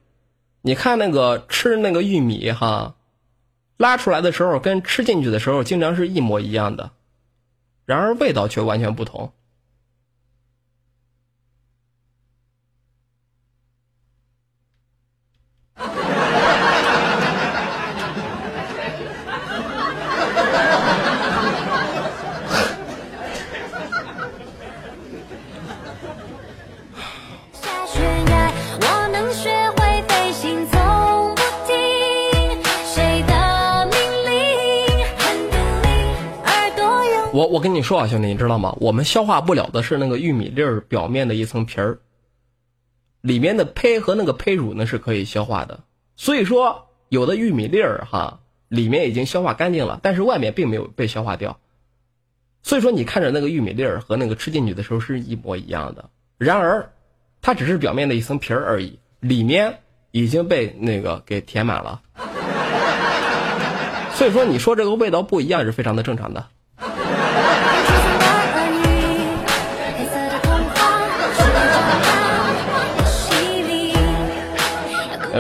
[0.63, 2.95] 你看那个吃那个玉米哈，
[3.79, 6.91] 拉出来的时候跟吃进去的时候经常是一模一样的，
[7.91, 9.33] 然而味道却完全不同。
[37.61, 38.75] 我跟你说啊，兄弟，你知道吗？
[38.81, 41.99] 我们消化不了的是那个玉米粒儿表面的一层皮儿，
[43.21, 45.81] 里面的胚和那个胚乳呢是可以消化的。
[46.17, 51.61] 所以说，有的玉米粒儿哈，里面已经消化干净了，但是外面并没有被消化掉。
[52.63, 56.09] 所以说，你看着那个玉米粒儿和那个吃进去的时候是一模一样的，
[56.39, 56.91] 然而，
[57.43, 59.81] 它只是表面的一层皮儿而已，里面
[60.13, 62.01] 已经被那个给填满了。
[64.15, 66.47] 所以说，你说这个味道不一样是非常的正常的。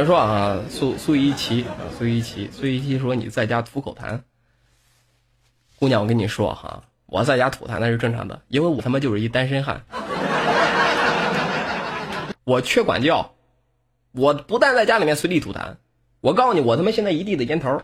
[0.00, 4.20] 有人说啊，苏苏一奇，啊苏一奇，苏一奇说你在家吐口痰。
[5.78, 9.82] 姑娘，我跟你说哈，我在家吐痰那是正常的，因为我他妈就是一单身汉，
[12.44, 13.34] 我缺管教，
[14.12, 15.74] 我不但在家里面随地吐痰，
[16.22, 17.82] 我告诉你，我他妈现在一地的烟头，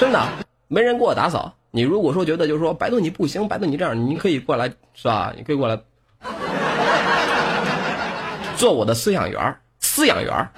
[0.00, 0.26] 真的
[0.68, 1.52] 没人给我打扫。
[1.70, 5.34] 你如果说觉得就是说白豆你不行，白豆你这样，你可以过来是吧？
[5.36, 5.78] 你可以过来
[8.56, 9.60] 做我的饲养员儿，
[9.98, 10.48] 饲养员，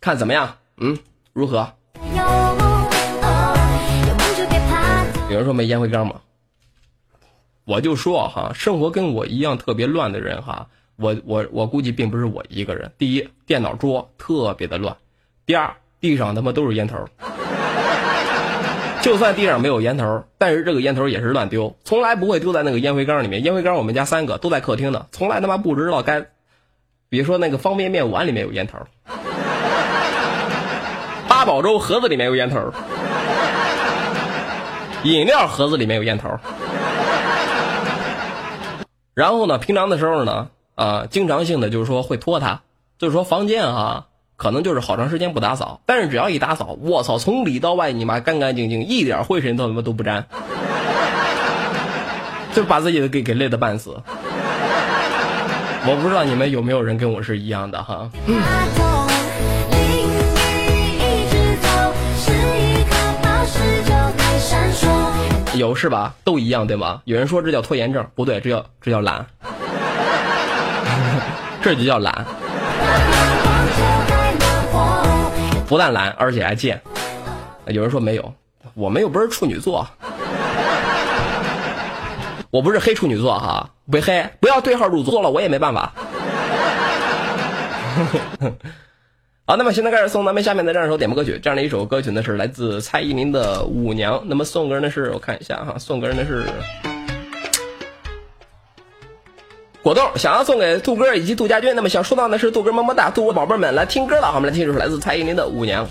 [0.00, 0.54] 看怎么样？
[0.76, 0.96] 嗯，
[1.32, 1.68] 如何？
[5.28, 6.20] 有人说没烟灰缸吗？
[7.64, 12.92] 我就说哈，生活跟我一样特别乱的人哈，我我我估计并不是我一个人。
[12.96, 14.94] 第一，电脑桌特别的乱；
[15.46, 17.08] 第二，地上他妈都是烟头。
[19.02, 23.42] 就算地上没有烟头，但是这个烟头也是乱丢，从来不会丢在那个烟灰缸里面。
[23.42, 26.26] 烟灰缸我们家三个都在客厅呢，从来他妈不知道该，
[27.10, 28.78] 比如说那个方便面碗里面有烟头，
[31.26, 32.72] 八宝粥盒子里面有烟头，
[35.02, 36.38] 饮料盒子里面有烟头。
[39.12, 42.60] 然后呢，平常的时候呢，啊、经常性的就是说会拖沓，
[42.96, 44.06] 就是说房间哈、
[44.36, 50.28] 可能就是好长时间不打扫，但是只要一打扫，我操，从里到外你妈干干净净，一点灰尘都他妈都不沾，
[52.54, 54.00] 就把自己给给累得半死。
[55.86, 58.10] 我不知道你们有没有人跟我是一样的哈？
[58.26, 58.32] 怕
[58.76, 59.06] 痛，
[59.70, 60.08] 淋雨
[60.98, 61.00] 一
[61.30, 61.68] 直走，
[62.16, 62.90] 是一颗
[63.22, 64.84] 宝石就该闪烁。
[65.56, 66.14] 有是吧？
[66.22, 67.00] 都一样对吗？
[67.06, 69.24] 有人说这叫拖延症，不对，这叫这叫懒，
[71.62, 72.26] 这就叫懒。
[75.66, 76.78] 不但懒，而且还贱。
[77.68, 78.34] 有人说没有，
[78.74, 79.88] 我们又不是处女座，
[82.50, 85.92] 我不是黑处女座哈，别黑，不要对号入座了，我也没办法。
[89.46, 96.44] 好，那么现在开始送咱们下面的这样一首点播歌曲，这样的一首歌曲呢是来自蔡依林的《舞娘》，那么送歌呢是我看一下哈，送歌呢是
[99.82, 105.86] 果冻，想要送给杜哥以及杜家军，那么想说到的是杜哥么么哒，杜哥宝贝们来听歌了，好，我们来听一首来自蔡依林的《舞娘》。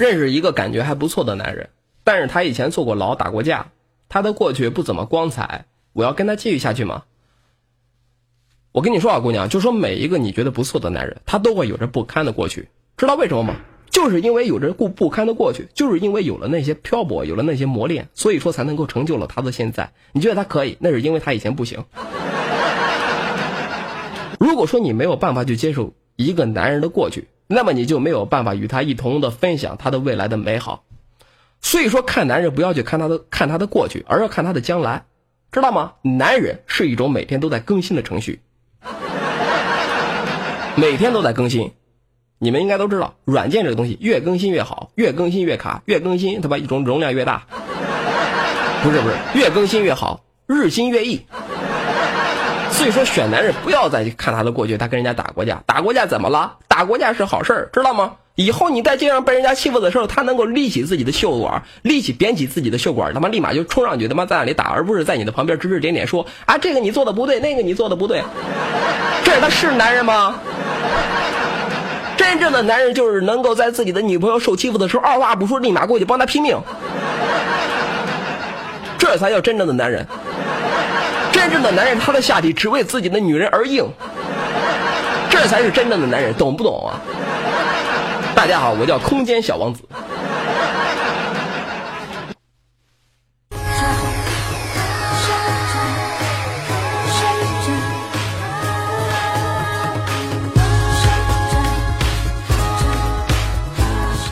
[0.00, 1.68] 认识一个感觉还不错的男人，
[2.04, 3.66] 但是他以前坐过牢，打过架，
[4.08, 7.02] 他的过去不怎么光彩，我要跟他继续下去吗？
[8.72, 13.56] 我跟你说啊，姑娘，就说每一个你觉得不错的男人，他都会有着不堪的过去，知道为什么吗？
[13.90, 19.92] 就是因为有着不不堪的过去，就是因为有了那些漂泊，有了那些磨练，所以说才能够成就了他的现在。
[20.12, 21.84] 你觉得他可以，那是因为他以前不行。
[24.38, 30.84] 如果说你没有办法去接受一个男人的过去，那么你就没有办法与他一同的分享他的未来的美好。
[31.60, 35.02] 所以说，看男人不要去看他的看他的过去，而要看他的将来，
[35.50, 35.94] 知道吗？
[36.02, 38.40] 男人是一种每天都在更新的程序，
[40.76, 41.72] 每天都在更新。
[42.38, 47.48] 你们应该都知道，软件这个东西越更新越好，越更新越卡，越更新它把一种容量越大。
[48.84, 51.20] 不是不是，越更新越好，日新月异。
[52.80, 56.54] 所以说，选男人不要再去看他的过去，他跟人家打过架，打过架怎么了？
[56.66, 58.12] 打过架是好事儿，知道吗？
[58.36, 68.22] 以后你在街上被人家欺负的时候，他能够立起自己的袖管，立起扁起自己的袖管，他妈立马就冲上去，他妈在那里打，而不是在你的旁边指指点点说啊，这个你做的不对，那个你做的不对。
[69.24, 70.36] 这他是男人吗？
[72.16, 76.58] 真正的男人就是能够在自己的女朋友受欺负的时候，二话不说立马过去帮他拼命，
[78.96, 80.06] 这才叫真正的男人。
[81.40, 83.90] 真正的男人，他的下体只为自己的女人而硬，
[85.30, 87.00] 这才是真正的男人，懂不懂啊？
[88.34, 89.82] 大家好，我叫空间小王子。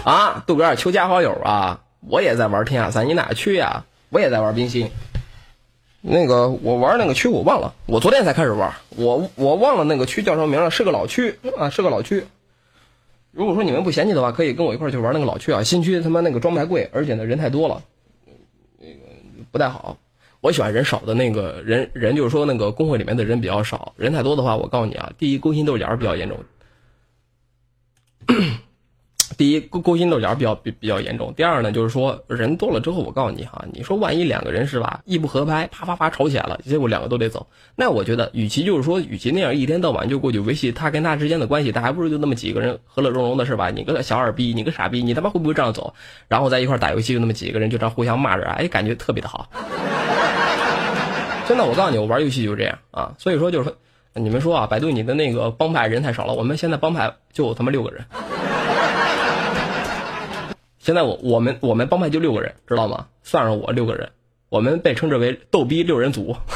[0.04, 1.78] 啊，杜哥，求加好友啊！
[2.06, 3.82] 我也在玩天下三，你哪去呀？
[4.10, 4.90] 我也在玩冰心。
[6.00, 12.24] 那个我玩那个区我忘了，我昨天才开始玩，我我忘了那个区叫什么名了，是个老区啊，是个老区。
[13.32, 15.62] 如果说你们不嫌弃的话，可以跟我一块去玩那个老区啊。
[15.62, 17.82] 新区他妈那个装备贵，而且呢人太多了，
[18.78, 19.00] 那个
[19.50, 19.96] 不太好。
[20.40, 26.38] 我喜欢人少的那个人人，就是说那个工会里面的人比较少，人太多的话，我告诉你啊，第一勾心斗角比较严重。
[29.38, 43.70] 第一勾勾心斗角比较比比较严重，第二呢就是说人多了之后，我告诉你哈，你说万一两个人是吧，一不合拍，啪啪啪吵起来了，结果两个都得走，那我觉得与其就是说，与其那样一天到晚就过去维系他跟他之间的关系，他还不如就那么几个人和乐融融的是吧？
[43.70, 45.94] 你个小二逼，你个傻逼，你他妈会不会这样走？
[46.26, 49.48] 然后在一块打游戏，就那么几个人就这样互相骂着，哎，感觉特别的好。
[51.46, 53.14] 真的，我告诉你，我玩游戏就是这样啊。
[53.18, 53.76] 所以说就是说，
[54.14, 58.04] 你们说啊，百度你的那个帮派人太少了，我们现在帮派就他妈六个人。
[60.78, 63.06] 现在我我们我们帮派就六个人，知道吗？
[63.22, 64.10] 算上我六个人，
[64.48, 66.36] 我们被称之为逗逼六人组。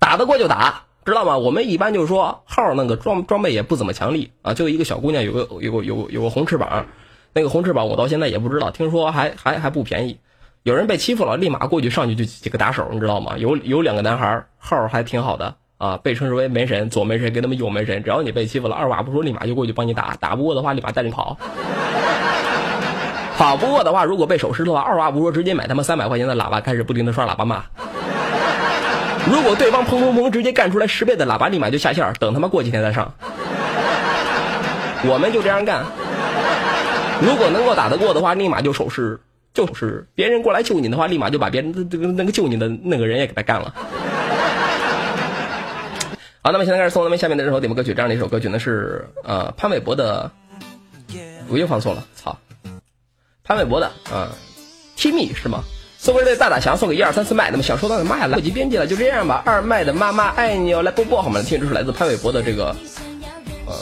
[0.00, 1.38] 打得过就打，知道吗？
[1.38, 6.86] 我们一般就是说号那个装装备也不怎么强力啊，就一个小姑娘有个有个有个有个红翅膀，
[7.32, 10.18] 那个红翅膀我到现在也不知道，听说还还还不便宜。
[10.62, 13.38] 有人被欺负了，立马过去上去就几个打手，你知道吗？
[13.38, 15.56] 有有两个男孩号还挺好的。
[15.80, 21.38] 啊，被称之为门神，左门神跟他们右门神，只要你被欺负了，二话不说立马就过去帮你打，打不过的话立马带你跑，
[23.38, 27.64] 跑不过的话，如果被手撕的话，二话不说直接买他妈三百块钱的喇叭，开始不停的刷喇叭骂。
[29.26, 33.10] 如果对方砰砰砰直接干出来十倍的喇叭，立马就下线，等他妈过几天再上。
[35.08, 35.82] 我们就这样干。
[37.22, 39.18] 如果能够打得过的话，立马就手势，
[39.54, 43.74] 就是别人过来救你的话，立马就把别人这个那个救你的那个人也给他干了。
[46.42, 50.30] 好，那么现在开始送咱们下面的这首点播歌曲，这样的一首歌曲呢是呃潘玮柏的，
[51.48, 52.38] 我又放错了，操，
[53.44, 54.32] 潘玮柏的啊
[54.96, 55.62] ，T me 是吗？
[55.98, 59.42] 送给大大强，送给一二三四麦，那么想收到的妈呀，来不及编辑了，就这样吧。
[59.44, 61.42] 二麦的妈妈爱你哦，来波波好吗？
[61.42, 62.74] 听这是来自潘玮柏的这个
[63.66, 63.74] 呃。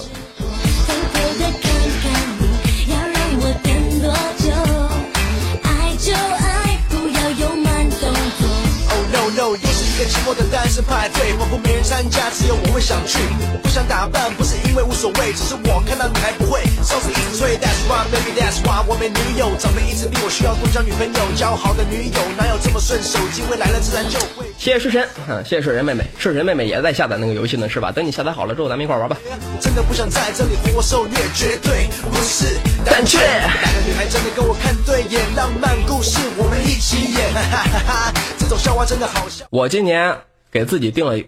[10.09, 13.19] 寂寞的单身派对，仿佛没人参加，只有我会想去。
[13.53, 17.59] 我不想打扮，不是因为无所谓，只是我看到你还不会，手指一直催。
[17.59, 23.19] That's why baby, that's why 我没女友，长得一直比我需要多交女朋友，交好的女友哪有这么顺手？
[23.33, 24.49] 机会来了自然就会。
[24.57, 27.93] 谢谢睡神，嗯，谢谢睡神妹妹，睡神妹妹也在下载那个游戏呢，是吧？
[27.93, 29.17] 等你下载好了之后，咱们一块玩吧。
[29.61, 33.19] 真的不想在这里活受虐，绝对不是胆怯。
[33.19, 35.21] 哪个女孩真的跟我看对眼？
[35.37, 39.45] 浪漫故事我们一起演，哈哈哈哈这种笑话真的好笑。
[39.51, 40.19] 我今年年
[40.51, 41.21] 给自己定了，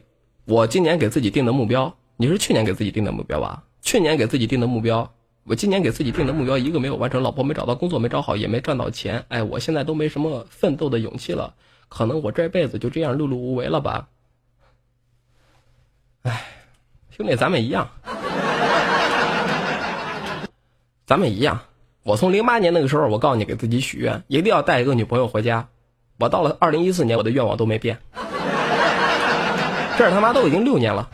[0.45, 3.64] 我今年给自己定的目标，你是去年给自己定的目标吧？
[3.83, 5.12] 去年给自己定的目标，
[5.45, 11.55] 我今年给自己定的目标一个没有完成，老婆没找到，工作没找好，也没赚到钱，哎，我现在都没什么奋斗的勇气了，
[11.89, 14.09] 可能我这辈子就这样碌碌无为了吧？
[16.23, 16.45] 哎，
[17.11, 17.91] 兄弟，咱们一样，
[21.07, 21.62] 咱们一样。
[22.03, 25.68] 我从零八年那个时候，我告诉你，给自己许愿，一定要带一个女朋友回家。
[26.18, 27.99] 我到了二零一四年，我的愿望都没变。
[30.01, 31.07] 这他妈都已经六年了。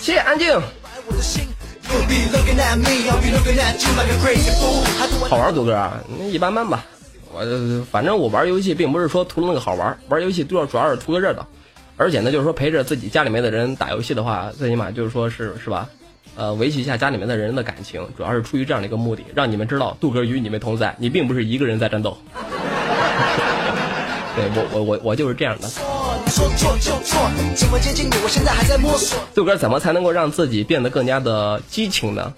[0.00, 0.52] 谢谢安静。
[5.28, 6.84] 好玩，杜哥，那一般般吧。
[7.32, 7.40] 我
[7.90, 11.44] 反正我玩游戏并不是说图那个好玩，玩游戏主要主要是图个热闹。
[11.96, 15.88] 而且呢，就是说陪着自己家里面的人打游戏的话，最起码就是说是是吧？
[16.36, 22.16] 呃，维系一下家里面的人的感情，主要是出于这样的一个目的，让你们知道杜哥与你们同在，你并不是一个人在战斗。
[24.36, 25.66] 对我我我我就是这样的。
[25.66, 29.18] 你说错就错，怎么接近你，我现在还在摸索。
[29.34, 32.34] 这首歌怎么才能够让自己变得更加的激情呢？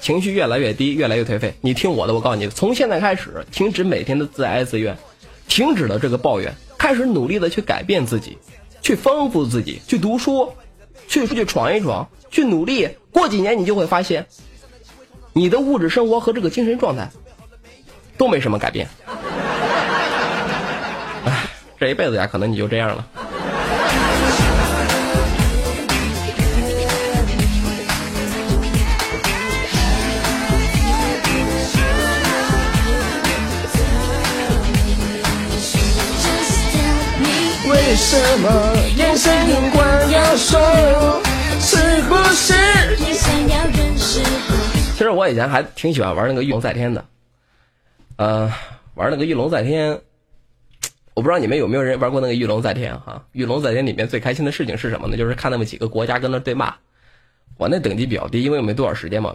[0.00, 1.54] 情绪越来越低，越来越颓废。
[1.60, 4.98] 你听我的，我告诉你，从现在开始，停止每天的自哀自怨，
[5.46, 8.36] 停止了这个抱怨，开始努力的去改变自己，
[8.80, 10.52] 去丰富自己，去读书，
[11.06, 12.88] 去出去闯一闯，去努力。
[13.12, 14.26] 过几年你就会发现，
[15.32, 17.10] 你的物质生活和这个精神状态
[18.16, 18.88] 都没什么改变。
[21.24, 21.46] 唉，
[21.78, 23.06] 这一辈子呀，可能你就这样了。
[37.68, 41.22] 为什么眼神有话要说？
[41.62, 42.52] 是不是
[43.04, 44.20] 也想要认识？
[44.94, 47.04] 其实我以前还挺喜欢玩那个御龙在天的，
[48.16, 48.52] 呃，
[48.96, 49.92] 玩那个御龙在天，
[51.14, 53.24] 我不知道你们有没有人玩过那个御龙在天哈？
[53.30, 55.16] 御龙在天里面最开心的事情是什么呢？
[55.16, 56.74] 就是看那么几个国家跟那对骂。
[57.56, 59.32] 我那等级比较低，因为我没多少时间嘛，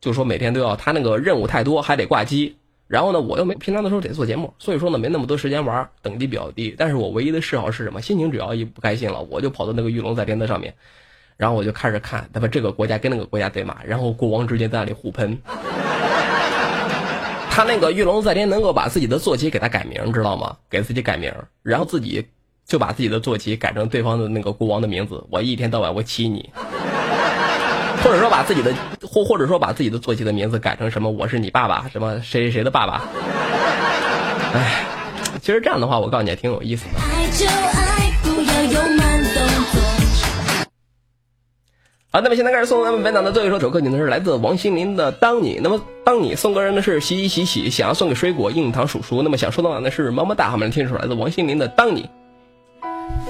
[0.00, 2.56] 就说每天都要他那个任务太多，还得挂机。
[2.86, 6.74] 然后呢，我又没平常的时候得做节目，所以说呢没那么多时间玩，等级比较低。
[6.78, 8.00] 但是我唯一的嗜好是什么？
[8.00, 10.72] 心情只要一不开心了，我就跑到那个御龙在天的上面，
[11.38, 15.38] 然后我就开始看他们这个国家跟那个国家对骂，然后国王之间在那里互喷。
[17.48, 20.56] 他那个御龙在天能够把自己的坐骑给他改名，知道吗？
[20.68, 21.32] 给自己改名，
[21.62, 22.26] 然后自己
[22.66, 25.24] 就把自己的坐骑改成对方的那个国王的名字。
[25.30, 26.50] 我一天到晚我骑你。
[28.02, 28.72] 或者说把自己的
[29.02, 33.02] 或或者说把自己的坐骑的名字改成什么我是你爸爸什么谁谁谁的爸爸，
[34.54, 34.84] 哎，
[35.42, 37.67] 其实这样的话我告诉你也挺有意思的。
[42.10, 45.58] 好，那么现在开始送咱们本档的最后一首首歌曲呢是来自王心凌的《当你》。
[45.62, 49.20] 那么当你送歌人的是洗洗洗洗，想要送给水果硬糖叔叔。
[49.20, 52.08] 那么想收到的呢是么么哒，好，我们来听一首来自王心凌的《当你》。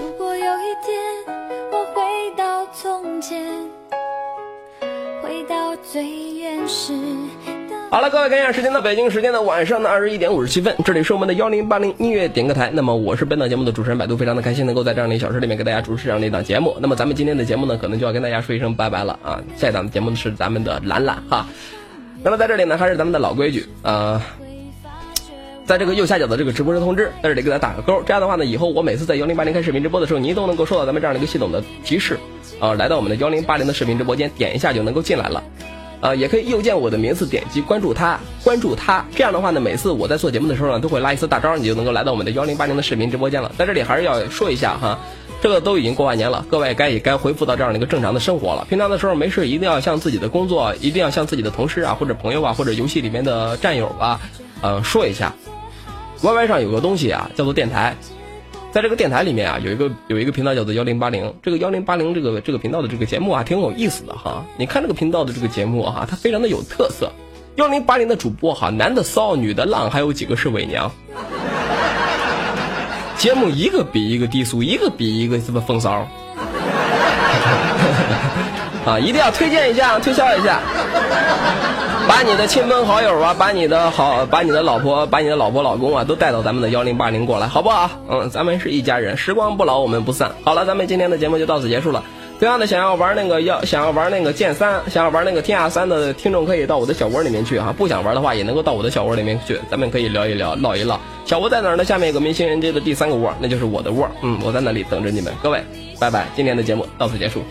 [0.00, 0.96] 如果有一天
[1.72, 2.00] 我回
[2.36, 3.68] 到从前，
[5.24, 6.04] 回到最
[6.38, 6.94] 原始。
[7.90, 12.70] 好了，各位，看一下时间的北京时间的晚上的二十一点五十七分，这里是我们的幺零八零音乐点歌台。
[12.70, 16.76] 那么我是本档节目的主持人百度，非常的开心能够在这样的一小时里面给大家主持这样的一档节目。
[16.80, 19.40] 那么咱们今天的节目呢，可能就要跟大家说一声拜拜了啊！
[19.56, 21.46] 下一档的节目呢是咱们的兰兰哈。
[22.22, 24.22] 那么在这里呢，还是咱们的老规矩啊。
[25.64, 28.02] 在这个右下角的这个直播室通知，在这里给大家打个勾。
[28.04, 32.18] 这样的话呢，以后我每次在幺零八零开视频直播的时候，您都能够收到咱们这样的一个系统的提示，
[32.60, 35.42] 啊，来到我们的幺零八零的视频直播间，点一下就能够进来了。
[36.00, 39.04] 呃，也可以右键我的名字，点击关注他，关注他。
[39.14, 43.50] 这样的话呢，每次我在做节目的时候呢，都会拉一次大招，你就能够来到我们的幺零八零的视频直播间了。
[43.58, 44.98] 在这里还是要说一下哈，
[45.42, 48.64] 这个都已经过完年了，各位该也该恢复到这样的一个正常的生活了。
[48.68, 54.20] 平常的时候没事一定要向自己的工作，一定要向自己的同事啊，或者朋友啊，或者游戏里面的战友啊，
[54.60, 55.34] 呃，说一下。
[56.20, 57.96] Y Y 上有个东西啊，叫做电台。
[58.70, 64.44] 在这个电台里面啊，有一个有一个频道叫做幺零八零，这个幺零八零这个这个频道的这个节目啊，挺有意思的哈。
[64.56, 67.10] 你看这个频道的这个节目哈、它非常的有特色。
[67.56, 70.90] 幺零八零的主播哈，男的骚，女的浪，还有几个是伪娘。
[73.16, 75.92] 节目一个比一个低俗，一个比一个什么风骚。
[78.86, 80.60] 啊，一定要推荐一下，推销一下。
[82.08, 87.90] 把你的亲朋好友啊，把你的好，把你的老婆，把你的老婆老公啊，都带到咱们的幺零八零过来，好不好？
[88.08, 90.32] 嗯，咱们是一家人，时光不老，我们不散。
[90.42, 92.02] 好了，咱们今天的节目就到此结束了。
[92.40, 97.74] 同样的，想要玩那个要想要玩那个剑三，想要玩那个天下三的听众，可以到我的小窝里面去哈。
[97.76, 100.98] 不想玩的话，也能够到我的小窝里面去，咱们可以聊一聊，唠一唠。
[101.26, 101.84] 小窝在哪儿呢？
[101.84, 104.08] 下面有个明星人街的第三个窝，那就是我的窝。
[104.22, 105.62] 嗯，我在那里等着你们，各位，
[106.00, 106.26] 拜拜。
[106.34, 107.42] 今天的节目到此结束。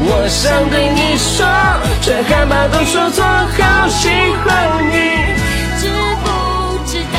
[0.00, 1.44] 我想对你说，
[2.00, 4.46] 却害怕都说错，好喜欢
[4.90, 4.94] 你。
[5.80, 5.88] 知
[6.22, 6.26] 不
[6.86, 7.18] 知道？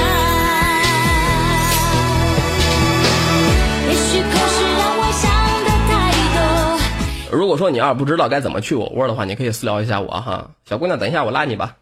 [3.88, 5.24] 也许口是让我想
[5.66, 5.92] 的太
[6.36, 7.38] 多。
[7.38, 11.76] 如果说你要是不知道该怎么去我窝的话，你可以私聊一下我哈，小姑娘，等一下我拉你吧。